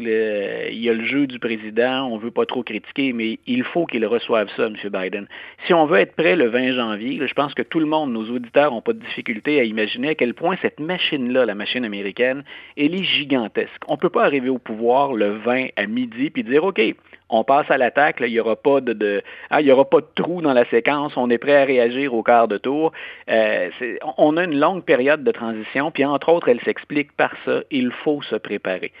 [0.70, 3.64] il y a le jeu du président, on ne veut pas trop critiquer, mais il
[3.64, 4.76] faut qu'il reçoive ça, M.
[4.84, 5.26] Biden.
[5.66, 8.30] Si on veut être prêt le 20 janvier, je pense que tout le monde, nos
[8.30, 12.44] auditeurs, n'ont pas de difficulté à imaginer à quel point cette machine-là, la machine américaine,
[12.76, 13.82] elle est gigantesque.
[13.88, 16.80] On ne peut pas arriver au pouvoir le 20 à midi puis dire, OK,
[17.30, 20.52] on passe à l'attaque, il n'y aura pas de, hein, aura pas de trou dans
[20.52, 22.92] la séquence, on est prêt à réagir au quart de tour.
[23.30, 23.70] Euh,
[24.16, 27.90] on a une longue période de transition, puis entre autres, elle s'explique par ça, il
[27.92, 28.92] faut se préparer.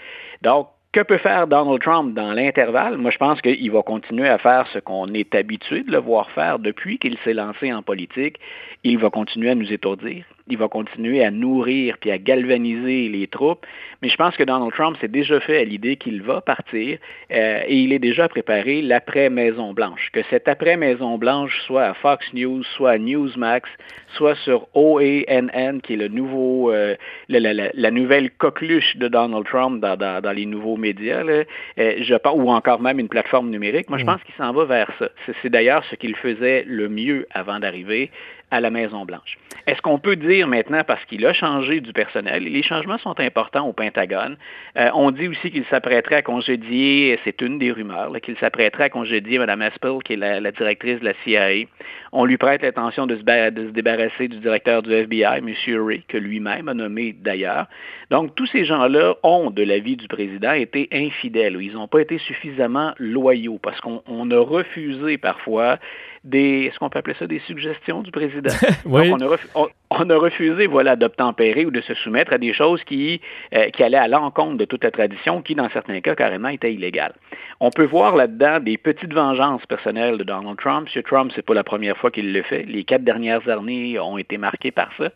[0.42, 2.96] Donc, que peut faire Donald Trump dans l'intervalle?
[2.96, 6.30] Moi, je pense qu'il va continuer à faire ce qu'on est habitué de le voir
[6.30, 8.38] faire depuis qu'il s'est lancé en politique.
[8.84, 13.26] Il va continuer à nous étourdir il va continuer à nourrir puis à galvaniser les
[13.26, 13.66] troupes.
[14.02, 16.98] Mais je pense que Donald Trump s'est déjà fait à l'idée qu'il va partir
[17.32, 20.10] euh, et il est déjà préparé l'après Maison Blanche.
[20.12, 23.68] Que cette après Maison Blanche soit à Fox News, soit à Newsmax,
[24.14, 26.94] soit sur OANN, qui est le nouveau, euh,
[27.28, 31.44] la, nouvelle coqueluche de Donald Trump dans, les nouveaux médias, là,
[31.78, 33.88] euh, je ou encore même une plateforme numérique.
[33.88, 34.06] Moi, je mm.
[34.06, 35.08] pense qu'il s'en va vers ça.
[35.42, 38.10] C'est d'ailleurs ce qu'il faisait le mieux avant d'arriver
[38.50, 39.38] à la Maison-Blanche.
[39.66, 43.66] Est-ce qu'on peut dire maintenant, parce qu'il a changé du personnel, les changements sont importants
[43.66, 44.36] au Pentagone,
[44.78, 48.88] euh, on dit aussi qu'il s'apprêterait à congédier, c'est une des rumeurs, qu'il s'apprêterait à
[48.88, 51.66] congédier Mme Espel, qui est la, directrice de la CIA.
[52.12, 55.54] On lui prête l'intention de, de se, débarrasser du directeur du FBI, M.
[55.84, 57.66] Ray, que lui-même a nommé d'ailleurs.
[58.10, 61.58] Donc, tous ces gens-là ont, de l'avis du président, été infidèles.
[61.60, 65.78] Ils n'ont pas été suffisamment loyaux parce qu'on a refusé parfois
[66.24, 68.50] des, est-ce qu'on peut appeler ça des suggestions du président?
[68.84, 69.10] oui.
[69.10, 69.38] Donc,
[69.90, 73.20] on, a refusé, voilà, d'obtempérer ou de se soumettre à des choses qui,
[73.54, 76.72] euh, qui allaient à l'encontre de toute la tradition, qui, dans certains cas, carrément, étaient
[76.72, 77.14] illégales.
[77.60, 80.88] On peut voir là-dedans des petites vengeances personnelles de Donald Trump.
[80.94, 81.02] M.
[81.02, 82.64] Trump, c'est pas la première fois qu'il le fait.
[82.64, 85.10] Les quatre dernières années ont été marquées par ça.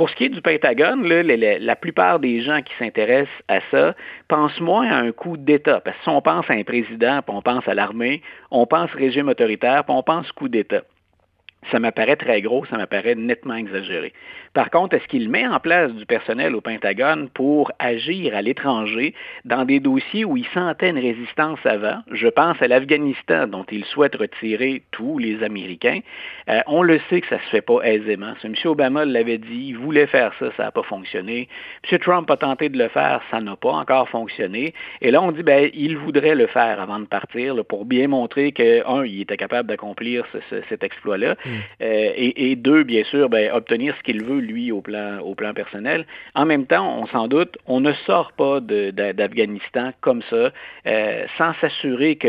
[0.00, 3.94] Pour ce qui est du Pentagone, la, plupart des gens qui s'intéressent à ça
[4.28, 5.82] pensent moins à un coup d'État.
[5.82, 8.90] Parce que si on pense à un président, puis on pense à l'armée, on pense
[8.92, 10.80] régime autoritaire, puis on pense coup d'État
[11.70, 14.12] ça m'apparaît très gros, ça m'apparaît nettement exagéré.
[14.54, 19.14] Par contre, est-ce qu'il met en place du personnel au Pentagone pour agir à l'étranger
[19.44, 22.00] dans des dossiers où il sentait une résistance avant?
[22.10, 26.00] Je pense à l'Afghanistan, dont il souhaite retirer tous les Américains.
[26.48, 28.32] Euh, on le sait que ça se fait pas aisément.
[28.42, 28.54] M.
[28.64, 31.48] Obama l'avait dit, il voulait faire ça, ça n'a pas fonctionné.
[31.88, 31.98] M.
[32.00, 34.74] Trump a tenté de le faire, ça n'a pas encore fonctionné.
[35.00, 38.50] Et là, on dit, ben, il voudrait le faire avant de partir, pour bien montrer
[38.50, 40.24] que, un, il était capable d'accomplir
[40.68, 41.36] cet exploit-là.
[41.82, 46.06] Euh, et, deux, bien sûr, ben, obtenir ce qu'il veut, lui, au plan, personnel.
[46.34, 50.50] En même temps, on s'en doute, on ne sort pas d'Afghanistan comme ça
[50.86, 52.28] euh, sans s'assurer que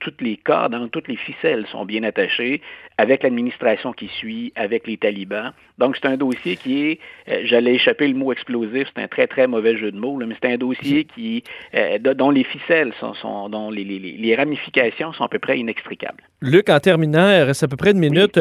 [0.00, 2.60] toutes les cordes, dans toutes les ficelles sont bien attachées
[2.98, 5.52] avec l'administration qui suit, avec les talibans.
[5.82, 9.26] Donc, c'est un dossier qui est, euh, j'allais échapper le mot explosif, c'est un très,
[9.26, 11.42] très mauvais jeu de mots, mais c'est un dossier qui,
[12.00, 16.22] dont les ficelles sont, sont dont les, les, les, ramifications sont à peu près inextricables.
[16.40, 18.38] Luc, en terminant, il reste à peu près une minute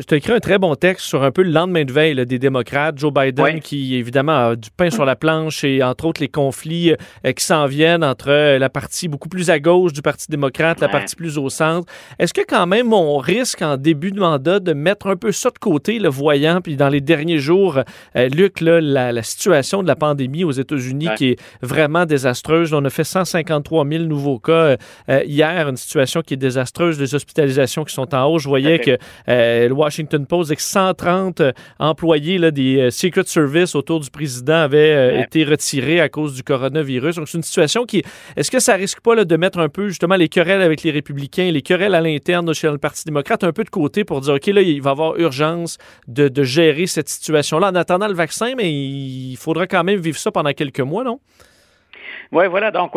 [0.00, 2.38] je t'ai écrit un très bon texte sur un peu le lendemain de veille des
[2.38, 2.98] démocrates.
[2.98, 6.92] Joe Biden, qui évidemment a du pain sur la planche et entre autres les conflits
[6.92, 10.80] euh, qui s'en viennent entre euh, la partie beaucoup plus à gauche du Parti démocrate,
[10.80, 11.90] la partie plus au centre.
[12.18, 15.50] Est-ce que quand même on risque en début de mandat de mettre un peu ça
[15.50, 17.78] de côté, le voyant, puis dans les derniers jours,
[18.16, 22.72] euh, Luc, là, la, situation de la pandémie aux États-Unis qui est vraiment désastreuse.
[22.74, 24.76] On a fait 153 000 nouveaux cas
[25.08, 28.42] hier, une situation qui est désastreuse, des hospitalisations qui sont en hausse.
[28.42, 33.74] Je voyais que le Washington Post que 130 euh, employés là, des euh, Secret Service
[33.74, 37.16] autour du président avaient euh, été retirés à cause du coronavirus.
[37.16, 38.02] Donc, c'est une situation qui.
[38.36, 40.90] Est-ce que ça risque pas là, de mettre un peu, justement, les querelles avec les
[40.90, 44.34] républicains, les querelles à l'interne chez le Parti démocrate, un peu de côté pour dire,
[44.34, 48.14] OK, là, il va y avoir urgence de, de gérer cette situation-là en attendant le
[48.14, 51.20] vaccin, mais il faudra quand même vivre ça pendant quelques mois, non?
[52.32, 52.70] Oui, voilà.
[52.70, 52.92] Donc,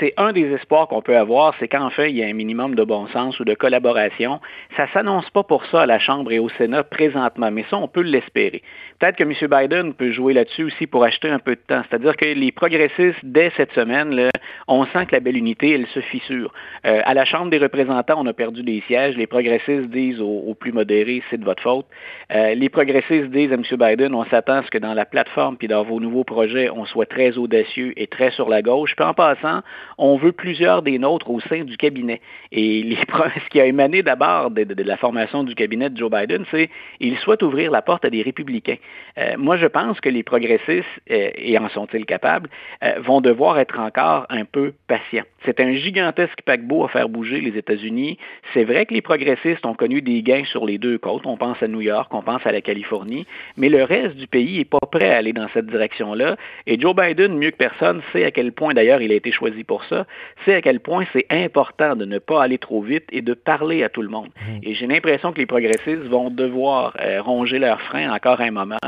[0.00, 2.82] c'est un des espoirs qu'on peut avoir, c'est qu'enfin, il y a un minimum de
[2.82, 4.40] bon sens ou de collaboration.
[4.76, 7.76] Ça ne s'annonce pas pour ça à la Chambre et au Sénat présentement, mais ça,
[7.76, 8.62] on peut l'espérer.
[8.98, 9.32] Peut-être que M.
[9.48, 11.82] Biden peut jouer là-dessus aussi pour acheter un peu de temps.
[11.88, 14.30] C'est-à-dire que les progressistes, dès cette semaine,
[14.66, 16.52] on sent que la belle unité, elle se fissure.
[16.84, 19.16] Euh, à la Chambre des représentants, on a perdu des sièges.
[19.16, 21.86] Les progressistes disent aux, plus modérés, c'est de votre faute.
[22.34, 23.62] Euh, les progressistes disent à M.
[23.70, 26.84] Biden, on s'attend à ce que dans la plateforme puis dans vos nouveaux projets, on
[26.84, 28.94] soit très audacieux et très sur la gauche.
[28.96, 29.60] Puis en passant,
[29.96, 32.20] on veut plusieurs des nôtres au sein du cabinet.
[32.52, 32.96] Et les,
[33.44, 37.16] ce qui a émané d'abord de, la formation du cabinet de Joe Biden, c'est qu'il
[37.18, 38.76] souhaite ouvrir la porte à des républicains.
[39.18, 42.48] Euh, moi, je pense que les progressistes, euh, et en sont-ils capables,
[42.82, 45.24] euh, vont devoir être encore un peu patients.
[45.44, 48.18] C'est un gigantesque paquebot à faire bouger les États-Unis.
[48.54, 51.22] C'est vrai que les progressistes ont connu des gains sur les deux côtes.
[51.24, 54.58] On pense à New York, on pense à la Californie, mais le reste du pays
[54.58, 56.36] n'est pas prêt à aller dans cette direction-là.
[56.66, 59.64] Et Joe Biden, mieux que personne, sait à quel point, d'ailleurs, il a été choisi
[59.64, 60.06] pour ça,
[60.44, 63.82] sait à quel point c'est important de ne pas aller trop vite et de parler
[63.82, 64.28] à tout le monde.
[64.28, 64.58] Mmh.
[64.62, 68.78] Et j'ai l'impression que les progressistes vont devoir ronger leurs freins encore un moment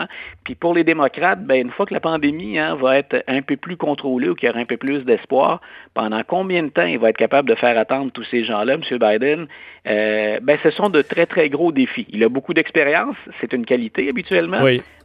[0.45, 3.57] puis pour les démocrates, ben, une fois que la pandémie hein, va être un peu
[3.57, 5.61] plus contrôlée ou qu'il y aura un peu plus d'espoir,
[5.95, 8.99] pendant combien de temps il va être capable de faire attendre tous ces gens-là, M.
[8.99, 9.47] Biden?
[9.87, 12.07] Euh, ben, ce sont de très, très gros défis.
[12.11, 14.61] Il a beaucoup d'expérience, c'est une qualité habituellement.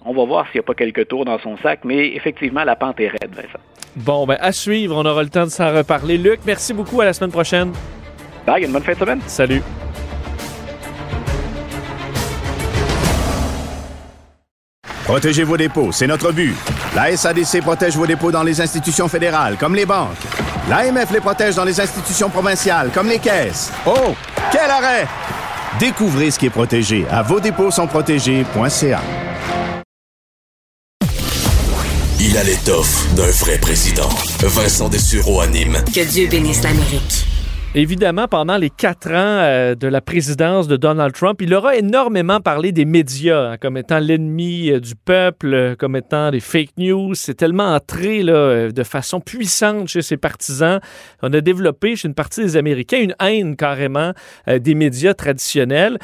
[0.08, 2.76] On va voir s'il n'y a pas quelques tours dans son sac, mais effectivement, la
[2.76, 3.60] pente est raide, Vincent.
[3.96, 6.18] Bon, ben, à suivre, on aura le temps de s'en reparler.
[6.18, 7.72] Luc, merci beaucoup, à la semaine prochaine.
[8.46, 9.22] Bye, une bonne fin de semaine.
[9.26, 9.62] Salut.
[15.06, 16.56] Protégez vos dépôts, c'est notre but.
[16.96, 20.18] La SADC protège vos dépôts dans les institutions fédérales, comme les banques.
[20.68, 23.72] L'AMF les protège dans les institutions provinciales, comme les caisses.
[23.86, 24.16] Oh,
[24.52, 25.06] quel arrêt!
[25.80, 29.02] Découvrez ce qui est protégé à vos dépôts sont protégés.ca.
[32.36, 34.10] Il a l'étoffe d'un vrai président.
[34.42, 35.82] Vincent Dessureau anime.
[35.94, 37.26] Que Dieu bénisse l'Amérique.
[37.78, 42.40] Évidemment, pendant les quatre ans euh, de la présidence de Donald Trump, il aura énormément
[42.40, 46.70] parlé des médias hein, comme étant l'ennemi euh, du peuple, euh, comme étant des fake
[46.78, 47.16] news.
[47.16, 50.80] C'est tellement entré là, de façon puissante chez ses partisans.
[51.22, 54.14] On a développé chez une partie des Américains une haine carrément
[54.48, 55.98] des médias traditionnels.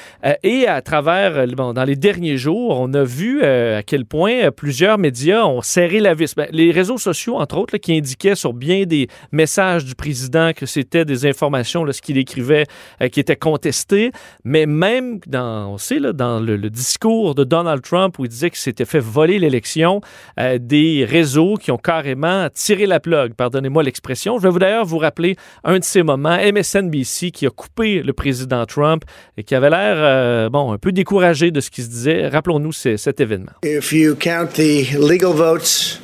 [0.44, 5.46] et à travers, dans les derniers jours, on a vu à quel point plusieurs médias
[5.46, 6.36] ont serré la vis.
[6.36, 10.66] Ben, les réseaux sociaux, entre autres, qui indiquaient sur bien des messages du président que
[10.66, 12.66] c'était des informations ce qu'il écrivait
[13.02, 14.12] euh, qui était contesté,
[14.44, 18.60] mais même dans, on là, dans le, discours de Donald Trump où il disait qu'il
[18.60, 20.02] s'était fait voler l'élection,
[20.40, 24.38] euh, des réseaux qui ont carrément tiré la plug, pardonnez-moi l'expression.
[24.38, 28.14] Je vais vous d'ailleurs vous rappeler un de ces moments, MSNBC qui a coupé le
[28.14, 29.04] président Trump
[29.38, 32.28] et qui avait l'air, euh, bon, un peu découragé de ce qu'il se disait.
[32.28, 33.52] Rappelons-nous cet événement.
[33.64, 36.00] If you count the legal votes,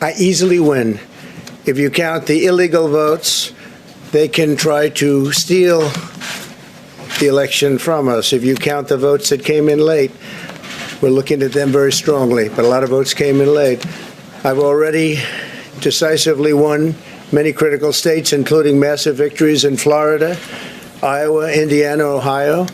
[0.00, 0.98] I easily win.
[1.66, 3.52] If you count the illegal votes,
[4.12, 5.80] they can try to steal
[7.20, 8.32] the election from us.
[8.32, 10.12] If you count the votes that came in late,
[11.02, 13.84] we're looking at them very strongly, but a lot of votes came in late.
[14.44, 15.20] I've already
[15.80, 16.94] decisively won
[17.32, 20.38] many critical states, including massive victories in Florida,
[21.02, 22.66] Iowa, Indiana, Ohio.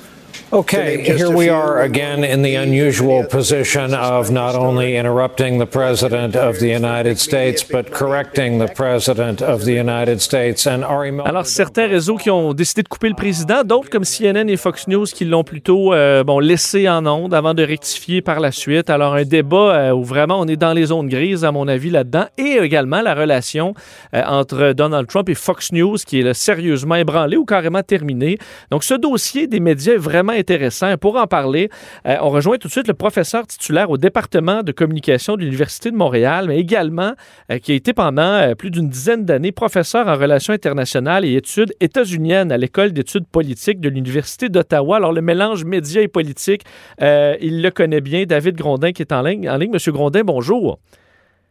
[0.54, 6.36] Okay, here we are again in the unusual position of not only interrupting the President
[6.36, 10.64] of the United States, but correcting the President of the United States.
[10.68, 14.48] And Ari Alors, certains réseaux qui ont décidé de couper le président, d'autres comme CNN
[14.48, 18.38] et Fox News qui l'ont plutôt euh, bon, laissé en onde avant de rectifier par
[18.38, 18.90] la suite.
[18.90, 21.90] Alors, un débat euh, où vraiment on est dans les zones grises, à mon avis,
[21.90, 23.74] là-dedans, et également la relation
[24.14, 28.38] euh, entre Donald Trump et Fox News qui est là, sérieusement ébranlée ou carrément terminée.
[28.70, 30.96] Donc, ce dossier des médias est vraiment intéressant.
[30.98, 31.70] Pour en parler,
[32.06, 35.90] euh, on rejoint tout de suite le professeur titulaire au département de communication de l'Université
[35.90, 37.12] de Montréal, mais également
[37.50, 41.34] euh, qui a été pendant euh, plus d'une dizaine d'années professeur en relations internationales et
[41.34, 44.96] études états-uniennes à l'École d'études politiques de l'Université d'Ottawa.
[44.96, 46.62] Alors, le mélange médias et politique,
[47.00, 48.24] il le connaît bien.
[48.24, 49.48] David Grondin qui est en ligne.
[49.48, 50.78] En ligne, Monsieur Grondin, bonjour.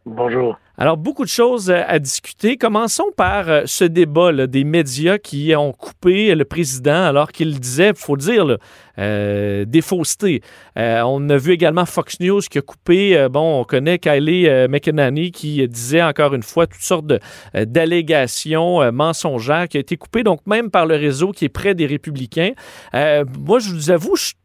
[0.06, 0.58] Bonjour.
[0.76, 2.58] Alors, beaucoup de choses euh, à discuter.
[2.58, 7.90] Commençons par euh, ce débat des médias qui ont coupé le président alors qu'il disait,
[7.90, 8.58] il faut le dire,
[8.98, 10.42] euh, des faussetés.
[10.76, 15.68] on a vu également Fox News qui a coupé, bon, on connaît Kylie McEnany qui
[15.68, 17.12] disait encore une fois toutes sortes
[17.54, 21.88] d'allégations mensongères qui a été coupé, donc même par le réseau qui est près des
[21.88, 22.52] républicains.
[22.94, 24.36] moi, je vous avoue, je suis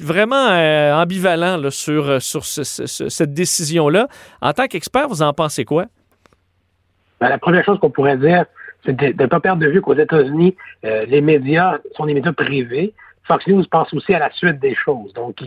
[0.00, 0.46] vraiment
[1.00, 4.06] ambivalent sur, sur cette décision-là.
[4.40, 5.77] En tant qu'expert, vous en pensez quoi?
[7.20, 8.44] Ben, la première chose qu'on pourrait dire,
[8.84, 12.32] c'est de ne pas perdre de vue qu'aux États-Unis, euh, les médias sont des médias
[12.32, 12.94] privés.
[13.24, 15.12] Fox News pense aussi à la suite des choses.
[15.14, 15.42] Donc,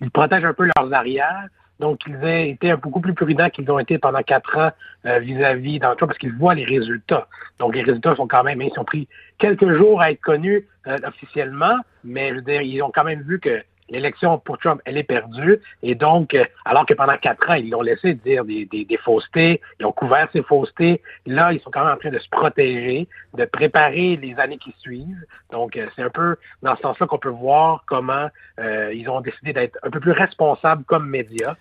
[0.00, 1.48] ils, protègent un peu leurs arrières.
[1.80, 4.70] donc ils aient été beaucoup plus prudents qu'ils ont été pendant quatre ans
[5.04, 7.26] euh, vis-à-vis Donald Trump parce qu'ils voient les résultats.
[7.58, 9.08] Donc les résultats sont quand même, ils ont pris
[9.38, 13.22] quelques jours à être connus euh, officiellement, mais je veux dire, ils ont quand même
[13.22, 15.60] vu que l'élection pour Trump, elle est perdue.
[15.82, 18.66] Et donc, euh, alors que pendant quatre ans, ils l'ont laissé dire des,
[19.04, 22.28] faussetés, ils ont couvert ces faussetés, là, ils sont quand même en train de se
[22.28, 25.24] protéger, de préparer les années qui suivent.
[25.52, 29.20] Donc, euh, c'est un peu dans ce sens-là qu'on peut voir comment euh, ils ont
[29.20, 31.54] décidé d'être un peu plus responsables comme médias.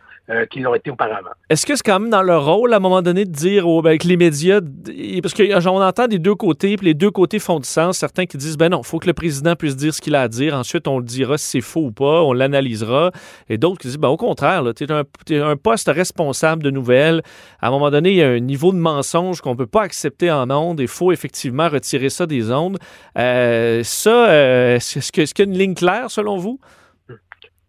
[0.50, 1.30] Qu'ils l'ont été auparavant.
[1.52, 3.84] Est-ce que c'est quand même dans leur rôle, à un moment donné, de dire aux,
[3.84, 4.60] ben, les médias,
[5.22, 8.00] parce qu'on entend des deux côtés, puis les deux côtés font du sens.
[8.00, 10.22] Certains qui disent, ben non, il faut que le président puisse dire ce qu'il a
[10.22, 10.56] à dire.
[10.56, 13.12] Ensuite, on le dira si c'est faux ou pas, on l'analysera.
[13.49, 17.21] Et d'autres qui disent, ben au contraire, tu es un, un, poste responsable de nouvelles.
[17.62, 19.84] À un moment donné, il y a un niveau de mensonge qu'on ne peut pas
[19.84, 20.80] accepter en ondes.
[20.80, 22.78] Il faut effectivement retirer ça des ondes.
[23.17, 26.60] Euh, ça, euh, est-ce qu'il y a une ligne claire selon vous?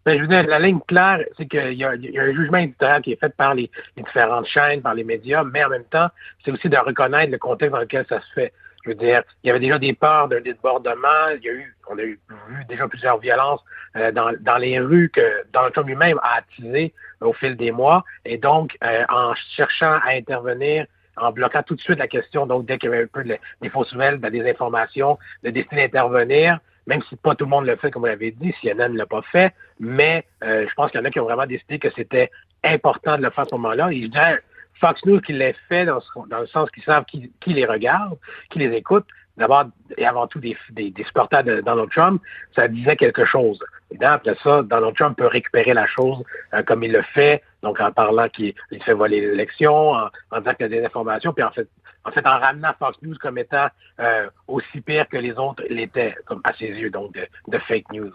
[0.07, 3.01] Ben, je veux dire, la ligne claire, c'est qu'il y, y, a un jugement éditorial
[3.01, 6.07] qui est fait par les, les, différentes chaînes, par les médias, mais en même temps,
[6.45, 8.53] c'est aussi de reconnaître le contexte dans lequel ça se fait.
[8.85, 11.75] Je veux dire, il y avait déjà des peurs d'un débordement, il y a eu,
[11.89, 12.19] on a vu
[12.67, 13.63] déjà plusieurs violences
[13.95, 18.37] euh, dans, les rues que Donald Trump lui-même a attisé au fil des mois, et
[18.37, 20.85] donc, euh, en cherchant à intervenir
[21.17, 23.37] en bloquant tout de suite la question, donc dès qu'il y avait un peu de,
[23.61, 27.65] des fausses nouvelles, de des informations, de décider d'intervenir, même si pas tout le monde
[27.65, 30.91] le fait, comme vous l'avez dit, CNN ne l'a pas fait, mais euh, je pense
[30.91, 32.31] qu'il y en a qui ont vraiment décidé que c'était
[32.63, 33.91] important de le faire à ce moment-là.
[33.91, 34.41] Et je dirais,
[34.79, 36.01] Fox News qui l'a fait dans,
[36.39, 38.17] le sens qu'ils savent qui, les regarde,
[38.49, 39.05] qui les écoute,
[39.37, 39.65] d'abord
[39.97, 42.21] et avant tout des, des, des, supporters de Donald Trump,
[42.55, 43.59] ça disait quelque chose.
[43.91, 46.23] Et là, après ça, Donald Trump peut récupérer la chose
[46.53, 50.53] euh, comme il le fait, donc en parlant qu'il fait voler l'élection, en, en, disant
[50.55, 51.67] qu'il y a des informations, puis en fait,
[52.03, 53.67] en fait, en ramenant Fox News comme étant
[53.99, 57.91] euh, aussi pire que les autres l'étaient, comme à ses yeux, donc de, de fake
[57.91, 58.11] news.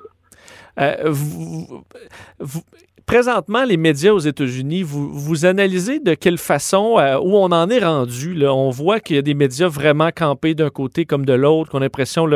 [0.81, 1.15] Euh,
[3.07, 7.69] présentement, les médias aux États-Unis, vous, vous analysez de quelle façon, euh, où on en
[7.69, 8.47] est rendu.
[8.47, 11.79] On voit qu'il y a des médias vraiment campés d'un côté comme de l'autre, qu'on
[11.79, 12.29] a l'impression,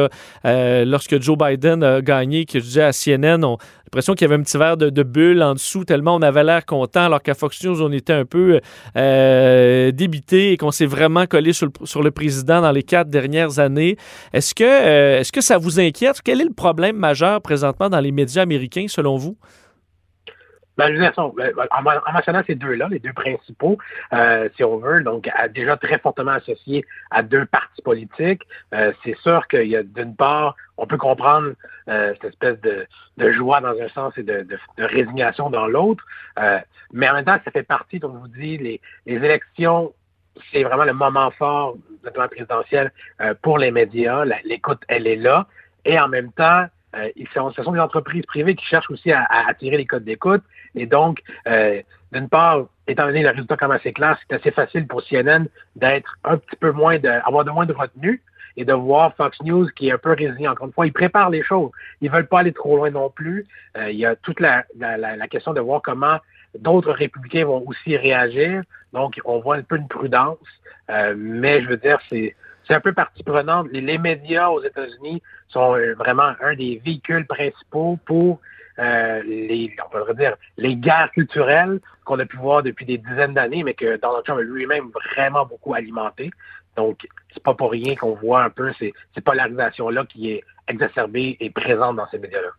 [0.44, 4.30] euh, lorsque Joe Biden a gagné, que je disais à CNN, on l'impression qu'il y
[4.30, 7.34] avait un petit verre de, bulle en dessous, tellement on avait l'air content, alors qu'à
[7.34, 8.60] Fox News, on était un peu
[8.96, 13.08] euh, débité et qu'on s'est vraiment collé sur le, sur le, président dans les quatre
[13.08, 13.96] dernières années.
[14.32, 16.20] Est-ce que, euh, est-ce que ça vous inquiète?
[16.24, 19.36] Quel est le problème majeur présentement dans les médias américains, selon vous?
[20.76, 23.78] Ben, veux dire, en, en mentionnant ces deux-là, les deux principaux,
[24.12, 28.42] euh, si on veut, donc déjà très fortement associés à deux partis politiques,
[28.74, 31.52] euh, c'est sûr qu'il y a d'une part, on peut comprendre
[31.88, 32.86] euh, cette espèce de,
[33.16, 36.04] de, joie dans un sens et de, de, de résignation dans l'autre,
[36.38, 36.58] euh,
[36.92, 39.92] mais en même temps, ça fait partie, comme je vous dis, les, les élections
[40.52, 44.24] c'est vraiment le moment fort, notamment présidentiel, euh, pour les médias.
[44.44, 45.46] L'écoute, elle est là.
[45.84, 49.22] Et en même temps, euh, sont, ce sont des entreprises privées qui cherchent aussi à,
[49.22, 50.42] à attirer les codes d'écoute.
[50.74, 54.86] Et donc, euh, d'une part, étant donné le résultat comme assez clair, c'est assez facile
[54.86, 58.22] pour CNN d'être un petit peu moins de, avoir de moins de retenue
[58.56, 60.52] et de voir Fox News qui est un peu résilient.
[60.52, 61.70] Encore une fois, ils préparent les choses.
[62.00, 63.46] Ils veulent pas aller trop loin non plus.
[63.76, 66.18] Euh, il y a toute la, la, la, question de voir comment
[66.58, 68.62] d'autres républicains vont aussi réagir.
[68.92, 70.38] Donc, on voit un peu une prudence.
[70.90, 72.34] Euh, mais je veux dire, c'est
[72.66, 73.68] c'est un peu partie prenante.
[73.70, 78.40] Les, médias aux États-Unis sont vraiment un des véhicules principaux pour
[78.78, 83.62] euh, les, on pourrait les guerres culturelles qu'on a pu voir depuis des dizaines d'années,
[83.62, 86.30] mais que Donald Trump a lui-même vraiment beaucoup alimenté.
[86.76, 91.36] Donc, c'est pas pour rien qu'on voit un peu ces, ces polarisations-là qui est exacerbée
[91.40, 92.50] et présente dans ces médias-là.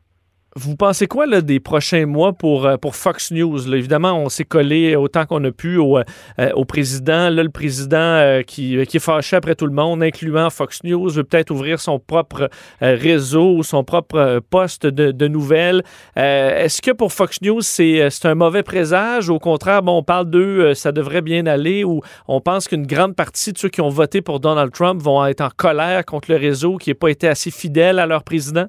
[0.60, 3.72] Vous pensez quoi des prochains mois pour, euh, Fox News?
[3.76, 7.30] Évidemment, on s'est collé autant qu'on a pu au, euh, président.
[7.30, 11.10] Là, le président euh, qui, qui est fâché après tout le monde, incluant Fox News,
[11.10, 12.50] veut peut-être ouvrir son propre
[12.82, 15.84] réseau, son propre poste de, de nouvelles.
[16.16, 19.30] Est-ce que pour Fox News, c'est un mauvais présage?
[19.30, 23.16] Au contraire, bon, on parle d'eux, ça devrait bien aller, ou on pense qu'une grande
[23.16, 26.38] partie de ceux qui ont voté pour Donald Trump vont être en colère contre le
[26.38, 28.66] réseau qui n'a pas été assez fidèle à leur président?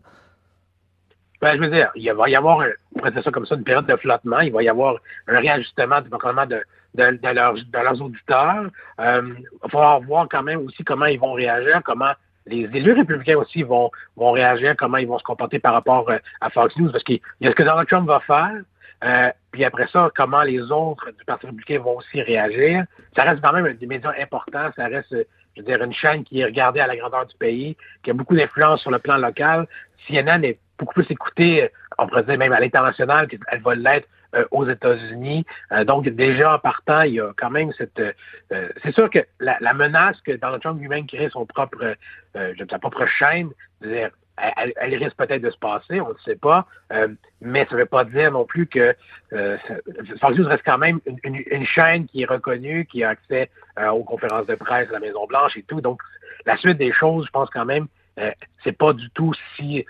[1.40, 2.58] Ben, je veux dire, il va y avoir,
[2.94, 4.40] on pourrait dire ça comme ça, une période de flottement.
[4.40, 4.96] Il va y avoir
[5.28, 8.64] un réajustement du de, de, de, leurs, de leurs auditeurs.
[9.00, 12.12] Euh, il va falloir voir quand même aussi comment ils vont réagir, comment
[12.46, 16.18] les élus républicains aussi vont, vont réagir, comment ils vont se comporter par rapport euh,
[16.40, 18.62] à Fox News, parce qu'il y a ce que Donald Trump va faire,
[19.04, 22.84] euh, puis après ça, comment les autres du Parti républicain vont aussi réagir.
[23.14, 26.40] Ça reste quand même des médias importants, ça reste, je veux dire, une chaîne qui
[26.40, 29.66] est regardée à la grandeur du pays, qui a beaucoup d'influence sur le plan local.
[30.08, 34.44] CNN est beaucoup plus écoutée, on pourrait dire même à l'international, qu'elle va l'être euh,
[34.50, 35.44] aux États-Unis.
[35.72, 37.98] Euh, donc déjà en partant, il y a quand même cette.
[37.98, 41.96] Euh, c'est sûr que la, la, menace que Donald Trump lui-même crée son propre,
[42.34, 43.50] sa propre chaîne,
[44.56, 47.08] elle, elle, risque peut-être de se passer, on ne sait pas, euh,
[47.40, 48.94] mais ça ne veut pas dire non plus que
[49.32, 49.56] euh,
[50.20, 54.04] Fox News reste quand même une, chaîne qui est reconnue, qui a accès euh, aux
[54.04, 55.80] conférences de presse à la Maison Blanche et tout.
[55.80, 56.00] Donc,
[56.46, 57.88] la suite des choses, je pense quand même,
[58.18, 58.30] euh,
[58.64, 59.84] c'est pas du tout si,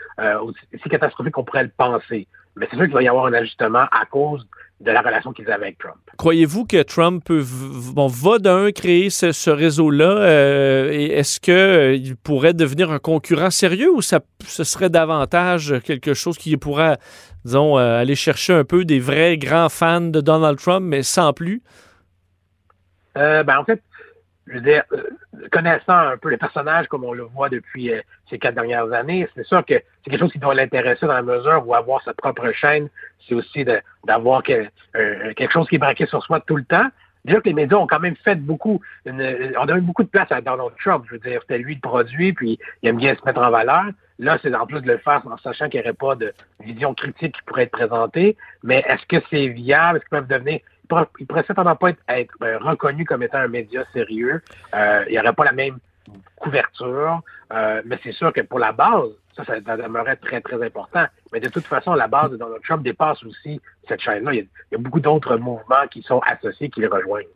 [0.82, 2.26] si catastrophique qu'on pourrait le penser.
[2.56, 4.46] Mais c'est sûr qu'il va y avoir un ajustement à cause
[4.80, 5.98] de la relation qu'ils avaient avec Trump.
[6.16, 7.44] Croyez-vous que Trump peut,
[7.94, 13.50] bon, va d'un créer ce, réseau-là euh, et est-ce qu'il euh, pourrait devenir un concurrent
[13.50, 16.96] sérieux ou ça, ce serait davantage quelque chose qui pourrait,
[17.44, 21.32] disons, euh, aller chercher un peu des vrais grands fans de Donald Trump, mais sans
[21.32, 21.62] plus?
[23.16, 23.82] ben, en fait,
[24.48, 25.02] je veux dire, euh,
[25.52, 29.28] connaissant un peu les personnages comme on le voit depuis euh, ces quatre dernières années,
[29.34, 32.14] c'est sûr que c'est quelque chose qui doit l'intéresser dans la mesure où avoir sa
[32.14, 32.88] propre chaîne,
[33.26, 33.64] c'est aussi
[34.06, 36.86] d'avoir euh, quelque chose qui est braqué sur soi tout le temps.
[37.24, 40.30] Déjà que les médias ont quand même fait beaucoup, on a donné beaucoup de place
[40.30, 41.04] à Donald Trump.
[41.08, 43.86] Je veux dire, c'était lui le produit, puis il aime bien se mettre en valeur.
[44.20, 46.94] Là, c'est en plus de le faire en sachant qu'il n'y aurait pas de vision
[46.94, 48.36] critique qui pourrait être présentée.
[48.62, 49.98] Mais est-ce que c'est viable?
[49.98, 50.60] Est-ce qu'ils peuvent devenir
[51.18, 54.42] il pourrait certainement pas être, euh, reconnu comme étant un média sérieux.
[54.74, 55.78] Euh, il n'y aurait pas la même
[56.36, 57.20] couverture,
[57.52, 61.04] euh, mais c'est sûr que pour la base, ça, ça, demeurait très, très important.
[61.32, 64.32] Mais de toute façon, la base de Donald Trump dépasse aussi cette chaîne-là.
[64.34, 67.26] Il, y a beaucoup d'autres mouvements qui sont associés, qui les rejoignent.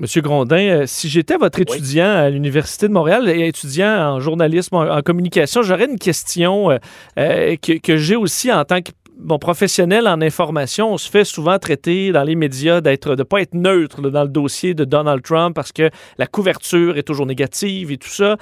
[0.00, 5.02] Monsieur Grondin, si j'étais votre étudiant à l'Université de Montréal et étudiant en journalisme, en,
[5.02, 6.78] communication, j'aurais une question
[7.16, 11.58] que, que j'ai aussi en tant que bon, professionnel en information, on se fait souvent
[11.58, 15.54] traiter dans les médias d'être de pas être neutre dans le dossier de Donald Trump
[15.54, 18.36] parce que la couverture est toujours négative et tout ça.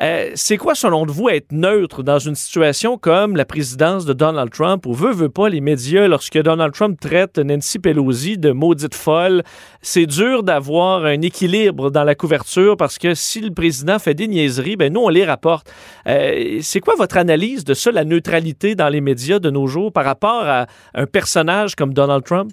[0.00, 4.50] Euh, c'est quoi, selon vous, être neutre dans une situation comme la présidence de Donald
[4.50, 4.86] Trump?
[4.86, 9.42] Où veut, veut pas les médias lorsque Donald Trump traite Nancy Pelosi de maudite folle?
[9.82, 14.28] C'est dur d'avoir un équilibre dans la couverture parce que si le président fait des
[14.28, 15.70] niaiseries, ben nous, on les rapporte.
[16.06, 19.92] Euh, c'est quoi votre analyse de ça, la neutralité dans les médias de nos jours
[19.92, 22.52] par rapport à un personnage comme Donald Trump?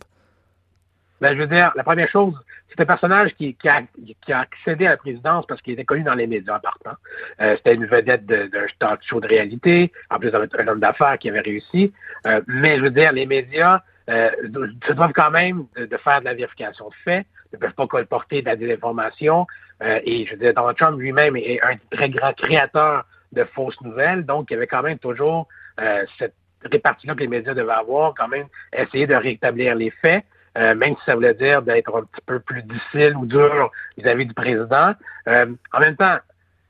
[1.21, 2.33] Ben, je veux dire, la première chose,
[2.69, 3.81] c'est un personnage qui, a,
[4.39, 6.97] accédé à la présidence parce qu'il était connu dans les médias en partant.
[7.41, 11.29] Euh, c'était une vedette d'un talk show de réalité, en plus un homme d'affaires qui
[11.29, 11.91] avait réussi.
[12.27, 14.29] Euh, mais je veux dire, les médias euh,
[14.87, 18.41] se doivent quand même de, faire de la vérification de faits, ne peuvent pas colporter
[18.41, 19.47] de la désinformation.
[19.81, 24.25] et je veux dire, Donald Trump lui-même est un très grand créateur de fausses nouvelles,
[24.25, 25.47] donc il y avait quand même toujours
[26.17, 30.23] cette répartie-là que les médias devaient avoir, quand même, essayer de rétablir les faits,
[30.57, 34.25] euh, même si ça voulait dire d'être un petit peu plus difficile ou dur vis-à-vis
[34.25, 34.93] du président.
[35.27, 36.17] Euh, en même temps,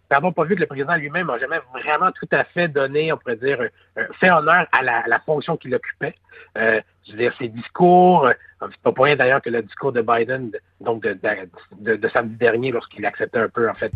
[0.10, 3.18] pardon, pas vu que le président lui-même n'a jamais vraiment tout à fait donné, on
[3.18, 3.60] pourrait dire,
[4.20, 6.16] fait honneur à la, fonction qu'il occupait.
[6.58, 9.92] Euh, je veux dire, ses discours, euh, c'est pas pour rien d'ailleurs que le discours
[9.92, 10.52] de Biden,
[10.82, 11.18] donc de,
[11.80, 13.92] de, samedi dernier, lorsqu'il acceptait un peu, en fait,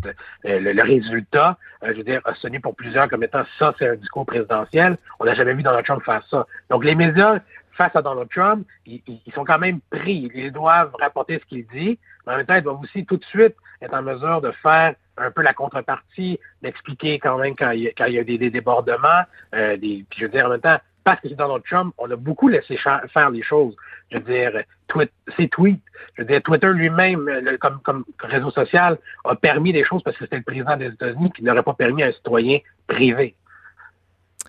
[0.46, 3.96] euh, le, résultat, je veux dire, a sonné pour plusieurs comme étant ça, c'est un
[3.96, 4.96] discours présidentiel.
[5.18, 6.46] On n'a jamais vu Donald Trump faire ça.
[6.70, 7.40] Donc, les médias,
[7.72, 10.30] face à Donald Trump, ils, ils sont quand même pris.
[10.34, 13.24] Ils doivent rapporter ce qu'il dit, mais en même temps, ils doivent aussi tout de
[13.24, 17.82] suite être en mesure de faire un peu la contrepartie, d'expliquer quand même quand il
[17.82, 19.22] y a, quand il y a des, débordements,
[19.54, 22.10] euh, des, puis je veux dire en même temps, parce que c'est Donald Trump, on
[22.10, 23.76] a beaucoup laissé faire les choses.
[24.10, 25.82] Je veux dire, tweet, ses tweets,
[26.14, 27.28] je veux dire, Twitter lui-même,
[27.60, 31.30] comme, comme réseau social, a permis des choses parce que c'était le président des États-Unis
[31.32, 33.34] qui n'aurait pas permis à un citoyen privé.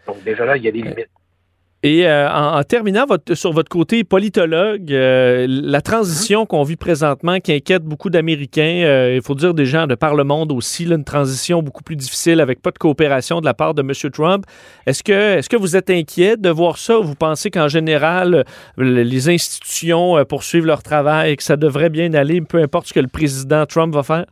[0.08, 1.10] Donc déjà là, il y a des limites.
[1.86, 7.40] Et euh, en, terminant votre, sur votre côté politologue, euh, la transition qu'on vit présentement
[7.40, 10.86] qui inquiète beaucoup d'Américains, euh, il faut dire des gens de par le monde aussi,
[10.86, 13.92] une transition beaucoup plus difficile avec pas de coopération de la part de M.
[14.12, 14.46] Trump.
[14.88, 18.46] Est-ce que, est-ce que vous êtes inquiet de voir ça ou vous pensez qu'en général,
[18.80, 23.00] les institutions poursuivent leur travail et que ça devrait bien aller, peu importe ce que
[23.00, 24.26] le président Trump va faire?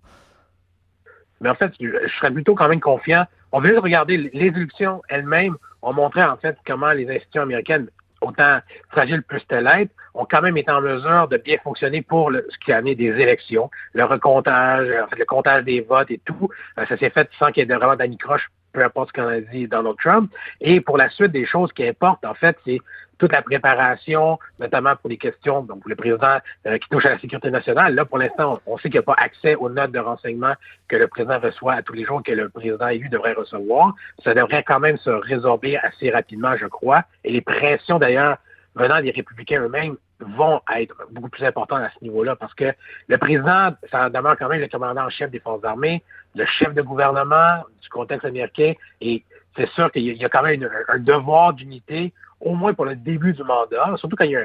[1.42, 3.26] Mais en fait, je serais plutôt quand même confiant.
[3.52, 7.90] On veut regarder les élections elles-mêmes on montrait en fait comment les institutions américaines,
[8.22, 8.60] autant
[8.90, 12.72] fragiles puissent-elles être, ont quand même été en mesure de bien fonctionner pour ce qui
[12.72, 16.50] a amené des élections, le recomptage, en fait, le comptage des votes et tout.
[16.78, 19.40] Euh, ça s'est fait sans qu'il y ait vraiment d'anicroche peu importe ce qu'on a
[19.40, 20.32] dit Donald Trump.
[20.60, 22.80] Et pour la suite des choses qui importent, en fait, c'est
[23.20, 27.12] toute la préparation, notamment pour les questions, donc pour le président euh, qui touche à
[27.12, 27.96] la sécurité nationale.
[27.96, 30.54] Là, pour l'instant, on, sait qu'il n'y a pas accès aux notes de renseignement
[30.88, 33.94] que le président reçoit à tous les jours, que le président élu devrait recevoir.
[34.24, 37.04] Ça devrait quand même se résorber assez rapidement, je crois.
[37.24, 38.38] Et les pressions, d'ailleurs,
[38.76, 42.74] venant des républicains eux-mêmes, vont être beaucoup plus importantes à ce niveau-là parce que
[43.08, 46.04] le président, ça demeure quand même le commandant en chef des forces armées,
[46.36, 49.24] le chef de gouvernement du contexte américain et
[49.56, 53.34] c'est sûr qu'il y a quand même un devoir d'unité au moins pour le début
[53.34, 54.42] du mandat, surtout quand il y a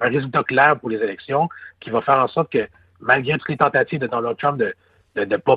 [0.00, 1.48] un, résultat clair pour les élections,
[1.80, 2.66] qui va faire en sorte que,
[3.00, 4.74] malgré toutes les tentatives de Donald Trump de,
[5.16, 5.56] de ne pas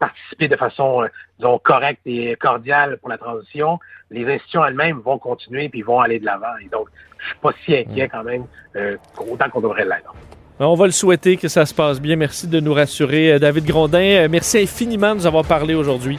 [0.00, 3.78] participer de façon, euh, disons, correcte et cordiale pour la transition,
[4.10, 6.56] les institutions elles-mêmes vont continuer puis vont aller de l'avant.
[6.64, 6.88] Et donc,
[7.18, 8.44] je suis pas si inquiet quand même,
[8.76, 8.96] euh,
[9.28, 10.14] autant qu'on devrait l'être.
[10.60, 12.14] On va le souhaiter que ça se passe bien.
[12.14, 13.32] Merci de nous rassurer.
[13.32, 16.18] Euh, David Grondin, merci infiniment de nous avoir parlé aujourd'hui.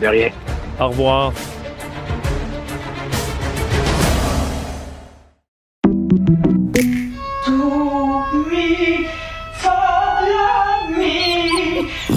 [0.00, 0.30] De rien.
[0.78, 1.32] Au revoir.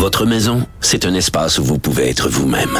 [0.05, 2.79] Votre maison, c'est un espace où vous pouvez être vous-même.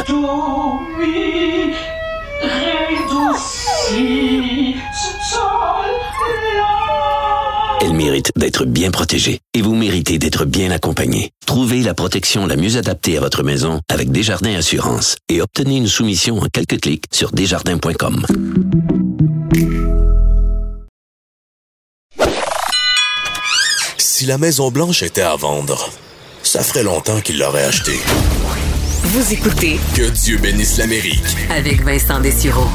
[7.80, 11.32] Elle mérite d'être bien protégée et vous méritez d'être bien accompagnée.
[11.46, 15.88] Trouvez la protection la mieux adaptée à votre maison avec Desjardins Assurance et obtenez une
[15.88, 18.24] soumission en quelques clics sur desjardins.com.
[23.98, 25.90] Si la Maison Blanche était à vendre,
[26.46, 27.98] ça ferait longtemps qu'il l'aurait achetée.
[29.02, 32.68] Vous écoutez Que Dieu bénisse l'Amérique avec Vincent Dessureau.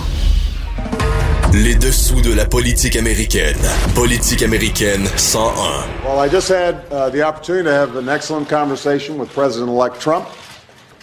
[1.54, 3.58] Les dessous de la politique américaine.
[3.96, 5.86] Politique américaine 101.
[6.06, 10.26] Well, I just had uh, the opportunity to have an excellent conversation with President-elect Trump.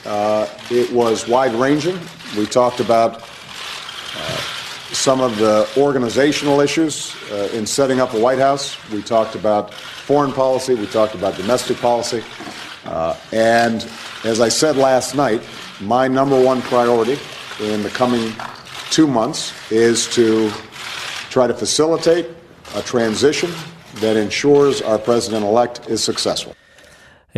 [0.06, 1.98] Uh, it was wide-ranging.
[2.36, 3.22] We talked about
[4.92, 8.76] some of the organizational issues uh, in setting up a White House.
[8.90, 10.74] We talked about foreign policy.
[10.74, 12.22] We talked about domestic policy.
[12.84, 13.86] Uh, and
[14.24, 15.42] as I said last night,
[15.80, 17.18] my number one priority
[17.60, 18.32] in the coming
[18.90, 20.50] two months is to
[21.30, 22.26] try to facilitate
[22.74, 23.50] a transition
[23.96, 26.54] that ensures our president elect is successful.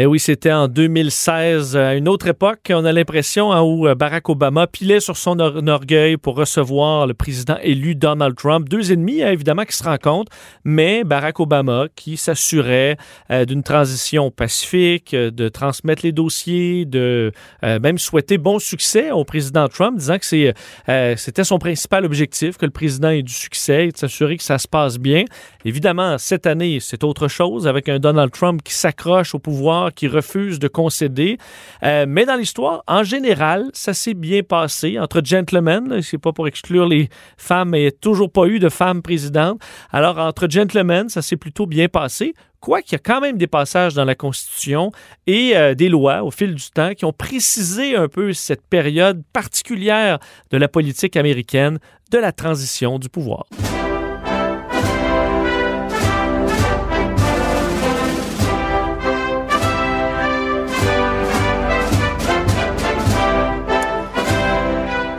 [0.03, 2.73] Eh oui, c'était en 2016, à une autre époque.
[2.75, 7.13] On a l'impression hein, où euh, Barack Obama pilait sur son orgueil pour recevoir le
[7.13, 8.67] président élu Donald Trump.
[8.67, 10.33] Deux ennemis, hein, évidemment, qui se rencontrent,
[10.65, 12.97] mais Barack Obama qui s'assurait
[13.31, 17.31] euh, d'une transition pacifique, euh, de transmettre les dossiers, de
[17.63, 22.73] même souhaiter bon succès au président Trump, disant que c'était son principal objectif, que le
[22.73, 25.25] président ait du succès et de s'assurer que ça se passe bien.
[25.67, 30.09] Évidemment, cette année, c'est autre chose, avec un Donald Trump qui s'accroche au pouvoir qui
[30.09, 31.39] refuse de concéder.
[31.83, 36.01] Euh, mais dans l'histoire, en général, ça s'est bien passé entre gentlemen.
[36.03, 39.03] C'est pas pour exclure les femmes, mais il n'y a toujours pas eu de femmes
[39.03, 39.61] présidentes.
[39.91, 42.35] Alors, entre gentlemen, ça s'est plutôt bien passé.
[42.61, 44.93] Quoiqu'il y a quand même des passages dans la Constitution
[45.27, 49.23] et euh, des lois au fil du temps qui ont précisé un peu cette période
[49.33, 50.19] particulière
[50.51, 51.79] de la politique américaine
[52.11, 53.47] de la transition du pouvoir.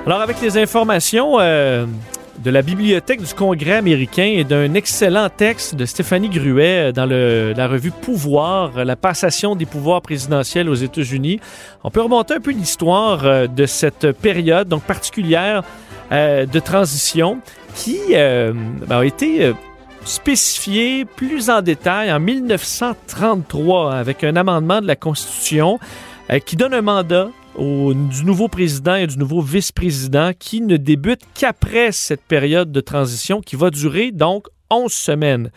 [0.04, 1.86] Alors, avec les informations euh,
[2.39, 7.06] de la Bibliothèque du Congrès américain et d'un excellent texte de Stéphanie Gruet euh, dans
[7.06, 11.39] la revue Pouvoir, euh, la passation des pouvoirs présidentiels aux États-Unis,
[11.84, 15.64] on peut remonter un peu l'histoire de cette période donc particulière
[16.12, 17.39] de transition
[17.76, 19.54] qui ben, a été
[20.04, 25.80] spécifiée plus en détail en 1933 avec un amendement de la Constitution
[26.45, 31.91] qui donne un mandat du nouveau président et du nouveau vice-président qui ne débute qu'après
[31.91, 35.52] cette période de transition qui va durer donc 11 semaines.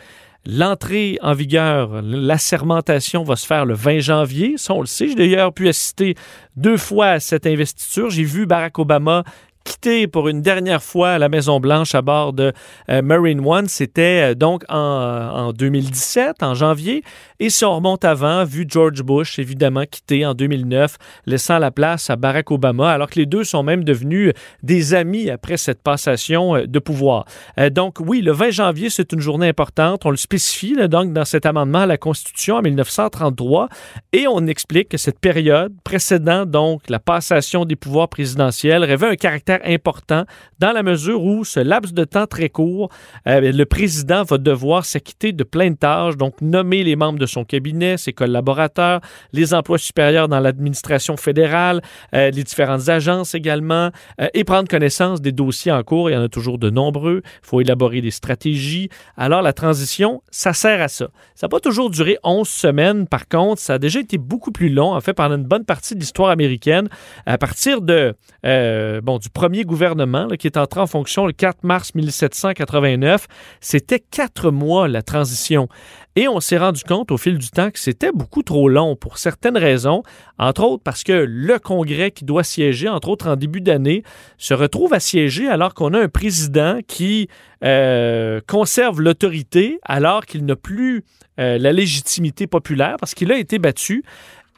[0.47, 4.55] L'entrée en vigueur, l'assermentation va se faire le 20 janvier.
[4.59, 5.09] Ça, on le sait.
[5.09, 6.17] J'ai d'ailleurs pu assister
[6.57, 8.11] deux fois à cette investiture.
[8.11, 9.25] J'ai vu Barack Obama
[9.65, 12.53] quitté pour une dernière fois la Maison-Blanche à bord de
[12.91, 13.67] euh, Marine One.
[13.67, 17.03] C'était euh, donc en, en, 2017, en janvier.
[17.41, 20.97] Et si on remonte avant, vu George Bush, évidemment, quitté en 2009,
[21.27, 25.31] laissant la place à Barack Obama, alors que les deux sont même devenus des amis
[25.31, 27.25] après cette passation euh, de pouvoir.
[27.73, 30.05] donc oui, le 20 janvier, c'est une journée importante.
[30.05, 33.69] On le spécifie donc dans cet amendement à la Constitution en 1933
[34.13, 39.17] et on explique que cette période précédant donc la passation des pouvoirs présidentiels revêt un
[39.17, 40.25] caractère important
[40.59, 42.91] dans la mesure où ce laps de temps très court,
[43.29, 47.27] euh, le président va devoir s'acquitter de plein de tâches, donc nommer les membres de
[47.27, 49.01] son cabinet, ses collaborateurs,
[49.33, 51.83] les emplois supérieurs dans l'administration fédérale,
[52.15, 53.91] euh, les différentes agences également,
[54.21, 56.11] euh, et prendre connaissance des dossiers en cours.
[56.11, 57.23] Il y en a toujours de nombreux.
[57.25, 58.89] Il faut élaborer des stratégies.
[59.17, 61.09] Alors la transition, ça sert à ça.
[61.35, 63.07] Ça n'a pas toujours duré 11 semaines.
[63.07, 65.95] Par contre, ça a déjà été beaucoup plus long, en fait, pendant une bonne partie
[65.95, 66.89] de l'histoire américaine.
[67.27, 71.95] À partir de, bon, du premier gouvernement qui est entré en fonction le 4 mars
[71.95, 73.27] 1789,
[73.61, 75.69] c'était quatre mois la transition.
[76.17, 79.19] Et on s'est rendu compte au fil du temps que c'était beaucoup trop long pour
[79.19, 80.03] certaines raisons,
[80.39, 84.03] entre autres parce que le Congrès qui doit siéger, entre autres en début d'année,
[84.39, 87.29] se retrouve à siéger alors qu'on a un président qui
[87.65, 91.05] euh, conserve l'autorité alors qu'il n'a plus
[91.39, 94.05] euh, la légitimité populaire parce qu'il a été battu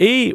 [0.01, 0.33] et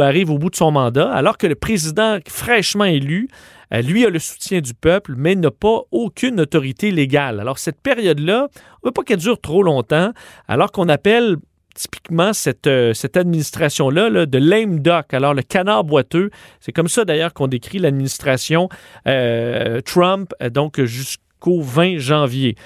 [0.00, 3.28] arrive au bout de son mandat, alors que le président fraîchement élu,
[3.74, 7.40] euh, lui a le soutien du peuple, mais n'a pas aucune autorité légale.
[7.40, 10.12] Alors cette période-là, on ne veut pas qu'elle dure trop longtemps,
[10.48, 11.36] alors qu'on appelle
[11.74, 16.30] typiquement cette, euh, administration-là de lame duck, alors le canard boiteux.
[16.60, 18.68] C'est comme ça d'ailleurs qu'on décrit l'administration
[19.08, 22.56] euh, Trump, donc jusqu'au 20 janvier.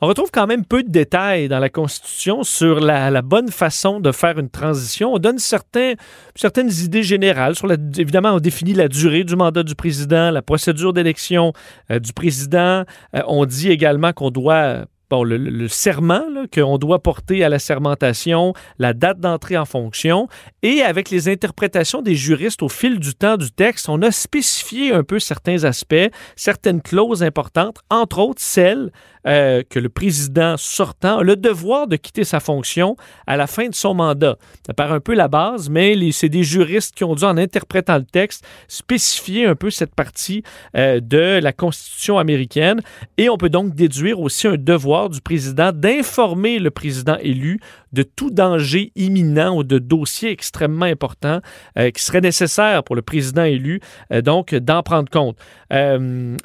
[0.00, 4.12] On retrouve quand même peu de détails dans la Constitution sur la, bonne façon de
[4.12, 5.14] faire une transition.
[5.14, 7.54] On donne certaines idées générales.
[7.96, 11.52] Évidemment, on définit la durée du mandat du président, la procédure d'élection
[11.90, 12.84] du président.
[13.26, 19.20] on dit également qu'on doit le, serment qu'on doit porter à la sermentation, la date
[19.20, 20.28] d'entrée en fonction,
[20.62, 24.92] et avec les interprétations des juristes au fil du temps du texte, on a spécifié
[24.92, 28.90] un peu certains aspects, certaines clauses importantes, entre autres celles
[29.28, 33.68] euh, que le président sortant a le devoir de quitter sa fonction à la fin
[33.68, 34.38] de son mandat.
[34.66, 37.98] Ça paraît un peu la base, mais c'est des juristes qui ont dû, en interprétant
[37.98, 40.42] le texte, spécifier un peu cette partie
[40.76, 42.80] euh, de la Constitution américaine,
[43.18, 47.60] et on peut donc déduire aussi un devoir du président d'informer le président élu
[47.92, 51.40] de tout danger imminent ou de dossier extrêmement important
[51.78, 55.36] euh, qui serait nécessaire pour le président élu, donc d'en prendre compte.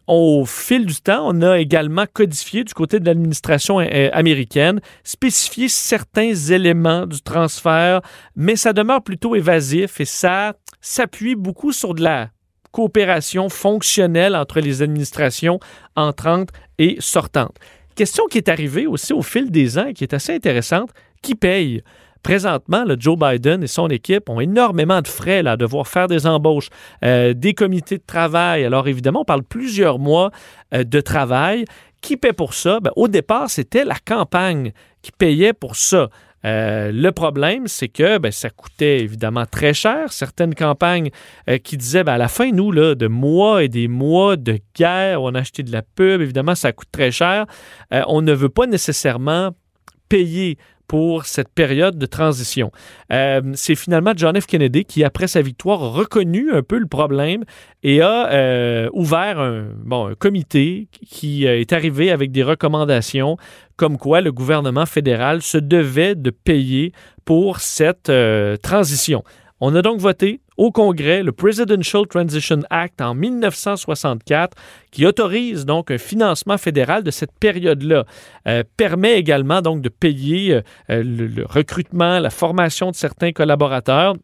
[0.07, 6.33] Au fil du temps, on a également codifié du côté de l'administration américaine, spécifié certains
[6.33, 8.01] éléments du transfert,
[8.35, 12.29] mais ça demeure plutôt évasif et ça s'appuie beaucoup sur de la
[12.71, 15.59] coopération fonctionnelle entre les administrations
[15.95, 17.57] entrantes et sortantes.
[17.95, 20.89] Question qui est arrivée aussi au fil des ans et qui est assez intéressante.
[21.21, 21.83] Qui paye?
[22.23, 26.07] Présentement, le Joe Biden et son équipe ont énormément de frais là, à devoir faire
[26.07, 26.69] des embauches,
[27.03, 28.63] euh, des comités de travail.
[28.63, 30.31] Alors évidemment, on parle plusieurs mois
[30.73, 31.65] euh, de travail.
[32.03, 32.81] Qui paie pour ça?
[32.81, 36.09] Ben, au départ, c'était la campagne qui payait pour ça.
[36.45, 40.11] Euh, le problème, c'est que ben, ça coûtait évidemment très cher.
[40.11, 41.11] Certaines campagnes
[41.49, 44.59] euh, qui disaient ben, à la fin, nous, là, de mois et des mois de
[44.75, 47.45] guerre, on a de la pub, évidemment, ça coûte très cher.
[47.93, 49.51] Euh, on ne veut pas nécessairement
[50.09, 52.71] payer pour cette période de transition.
[53.11, 54.45] Euh, c'est finalement John F.
[54.45, 57.43] Kennedy qui, après sa victoire, a reconnu un peu le problème
[57.83, 63.37] et a euh, ouvert un, bon, comité qui euh, est arrivé avec des recommandations
[63.75, 66.91] comme quoi le gouvernement fédéral se devait de payer
[67.25, 68.11] pour cette
[68.61, 69.23] transition.
[69.65, 74.57] On a donc voté au Congrès le Presidential Transition Act en 1964
[74.91, 78.03] qui autorise donc un financement fédéral de cette période-là.
[78.45, 84.15] Euh, permet également donc de payer euh, le, recrutement, la formation de certains collaborateurs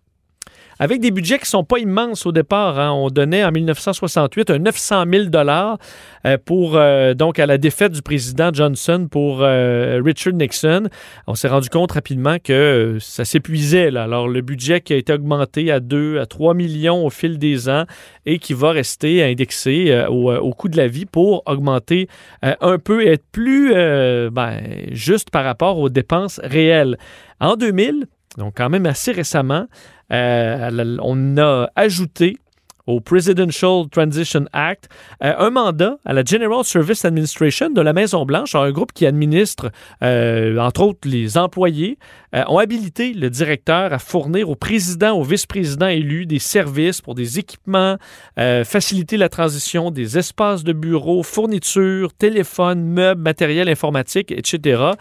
[0.79, 2.79] avec des budgets qui ne sont pas immenses au départ.
[2.79, 2.91] Hein.
[2.91, 5.77] On donnait en 1968 un 900 000 dollars
[6.25, 10.87] euh, pour euh, donc à la défaite du président Johnson pour euh, Richard Nixon.
[11.27, 13.87] On s'est rendu compte rapidement que ça s'épuisait.
[13.95, 17.67] Alors le budget qui a été augmenté à 2 à 3 millions au fil des
[17.67, 17.83] ans
[18.25, 22.07] et qui va rester indexé au, coût de la vie pour augmenter
[22.41, 26.97] un peu et être plus ben, juste par rapport aux dépenses réelles.
[27.39, 28.05] En 2000,
[28.37, 29.67] donc quand même assez récemment,
[30.11, 32.37] euh, on a ajouté
[32.87, 34.89] au Presidential Transition Act
[35.23, 39.71] euh, un mandat à la General Service Administration de la Maison-Blanche, un groupe qui administre,
[40.01, 41.99] euh, entre autres, les employés,
[42.31, 47.39] ont habilité le directeur à fournir au président, au vice-président élu des services pour des
[47.39, 47.97] équipements,
[48.37, 54.91] faciliter la transition des espaces de bureau, fournitures, téléphones, meubles, matériel informatique, etc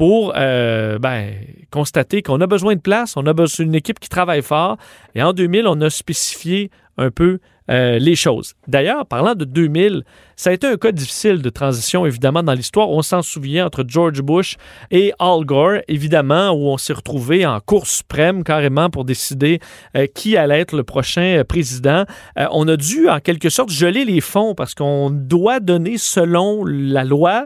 [0.00, 1.34] pour euh, ben,
[1.70, 4.78] constater qu'on a besoin de place, on a besoin d'une équipe qui travaille fort.
[5.14, 7.38] Et en 2000, on a spécifié un peu
[7.70, 8.54] euh, les choses.
[8.66, 10.04] D'ailleurs, parlant de 2000,
[10.36, 12.88] ça a été un cas difficile de transition, évidemment, dans l'histoire.
[12.88, 14.56] On s'en souvient entre George Bush
[14.90, 19.60] et Al Gore, évidemment, où on s'est retrouvé en cour suprême carrément pour décider
[19.98, 22.06] euh, qui allait être le prochain président.
[22.52, 27.04] on a dû, en quelque sorte, geler les fonds parce qu'on doit donner, selon la
[27.04, 27.44] loi,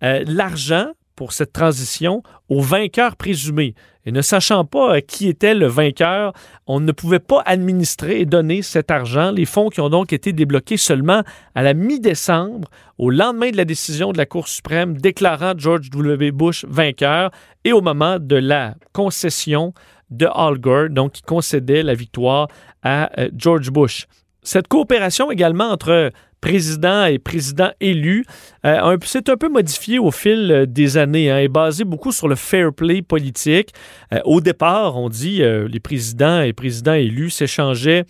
[0.00, 3.74] l'argent pour cette transition au vainqueur présumé.
[4.04, 6.32] Et ne sachant pas euh, qui était le vainqueur,
[6.66, 10.32] on ne pouvait pas administrer et donner cet argent, les fonds qui ont donc été
[10.32, 11.22] débloqués seulement
[11.56, 16.30] à la mi-décembre, au lendemain de la décision de la Cour suprême déclarant George W.
[16.30, 17.32] Bush vainqueur
[17.64, 19.74] et au moment de la concession
[20.10, 22.46] de Al Gore, donc qui concédait la victoire
[22.82, 24.06] à euh, George Bush.
[24.42, 28.24] Cette coopération également entre président et président élu
[28.64, 32.28] euh, c'est un peu modifié au fil euh, des années hein, est basé beaucoup sur
[32.28, 33.72] le fair play politique.
[34.12, 38.04] Euh, au départ, on dit les présidents et présidents élus s'échangeaient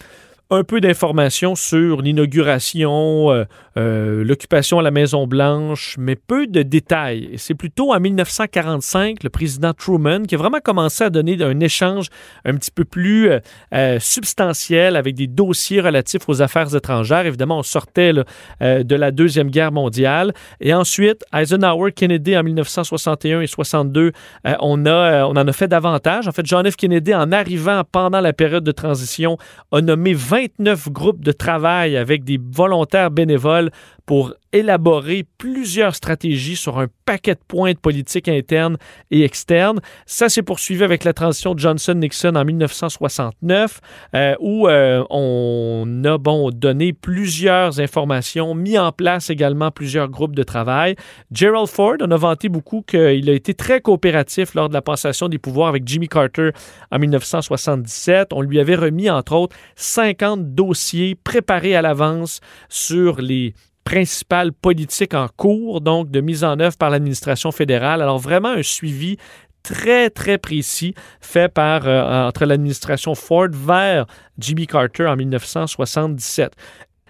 [0.51, 3.45] un peu d'informations sur l'inauguration, euh,
[3.77, 7.33] euh, l'occupation à la Maison-Blanche, mais peu de détails.
[7.37, 12.11] C'est plutôt en 1945, le président Truman qui a vraiment commencé à donner un échange
[12.45, 13.31] un petit peu plus
[13.75, 17.27] euh, substantiel avec des dossiers relatifs aux affaires étrangères.
[17.27, 20.33] Évidemment, on sortait de la Deuxième Guerre mondiale.
[20.61, 24.13] Et ensuite, Eisenhower, Kennedy en 1961 et 62,
[24.61, 26.29] on, a, on en a fait davantage.
[26.29, 26.77] En fait, John F.
[26.77, 29.39] Kennedy, en arrivant pendant la période de transition,
[29.73, 33.71] a nommé 20 29 groupes de travail avec des volontaires bénévoles
[34.07, 38.79] pour élaborer plusieurs stratégies sur un paquet de points de politique interne
[39.11, 39.81] et externe.
[40.07, 43.81] Ça s'est poursuivi avec la transition de Johnson-Nixon en 1969,
[44.15, 50.37] euh, où euh, on a bon, donné plusieurs informations, mis en place également plusieurs groupes
[50.37, 50.95] de travail.
[51.33, 55.29] Gerald Ford, on a vanté beaucoup qu'il a été très coopératif lors de la passation
[55.29, 56.51] des pouvoirs avec Jimmy Carter
[56.93, 58.33] en 1977.
[58.33, 63.55] On lui avait remis, entre autres, 50 dossiers préparés à l'avance sur les
[63.87, 68.03] principales politiques en cours, donc de mise en œuvre par l'administration fédérale.
[68.03, 69.17] Alors vraiment un suivi
[69.63, 74.07] très, très précis fait par, euh, entre l'administration Ford vers
[74.39, 76.53] Jimmy Carter en 1977.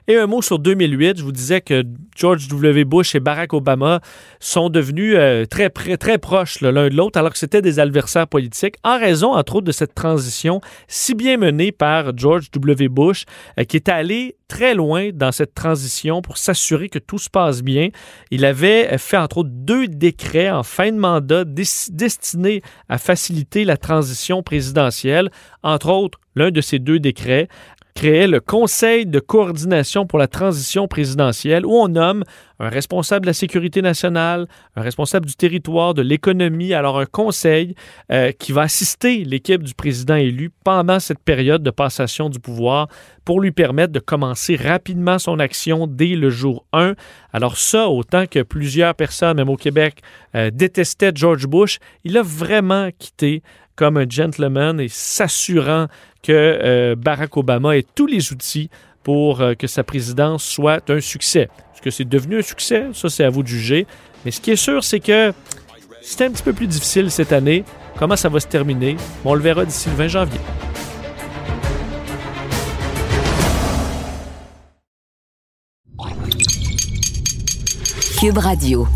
[0.09, 1.82] Et un mot sur 2008, je vous disais que
[2.14, 2.84] George W.
[2.84, 4.00] Bush et Barack Obama
[4.38, 5.68] sont devenus euh, très,
[6.18, 9.72] proches l'un de l'autre, alors que c'était des adversaires politiques, en raison, entre autres, de
[9.72, 12.88] cette transition si bien menée par George W.
[12.88, 13.24] Bush,
[13.59, 17.62] euh, qui est allé très loin dans cette transition pour s'assurer que tout se passe
[17.62, 17.88] bien.
[18.30, 23.76] Il avait fait, entre autres, deux décrets en fin de mandat destinés à faciliter la
[23.76, 25.30] transition présidentielle.
[25.64, 27.48] Entre autres, l'un de ces deux décrets
[27.97, 32.24] créait le Conseil de coordination pour la transition présidentielle où on nomme
[32.61, 37.74] un responsable de la sécurité nationale, un responsable du territoire, de l'économie, alors un conseil
[38.12, 42.88] euh, qui va assister l'équipe du président élu pendant cette période de passation du pouvoir
[43.24, 46.94] pour lui permettre de commencer rapidement son action dès le jour 1.
[47.32, 50.03] Alors ça, autant que plusieurs personnes, même au Québec,
[50.34, 53.42] euh, détestaient George Bush, il a vraiment quitté
[53.74, 55.86] comme un gentleman et s'assurant
[56.27, 58.68] que euh, Barack Obama ait tous les outils
[59.05, 61.49] pour euh, que sa présidence soit un succès.
[61.72, 62.87] Est-ce que c'est devenu un succès?
[62.93, 63.87] Ça, c'est à vous de juger.
[64.24, 65.33] Mais ce qui est sûr, c'est que
[66.03, 67.64] c'est un petit peu plus difficile cette année.
[67.97, 68.97] Comment ça va se terminer?
[69.24, 70.41] on le verra d'ici le 20 janvier.
[78.18, 78.89] Cube Radio.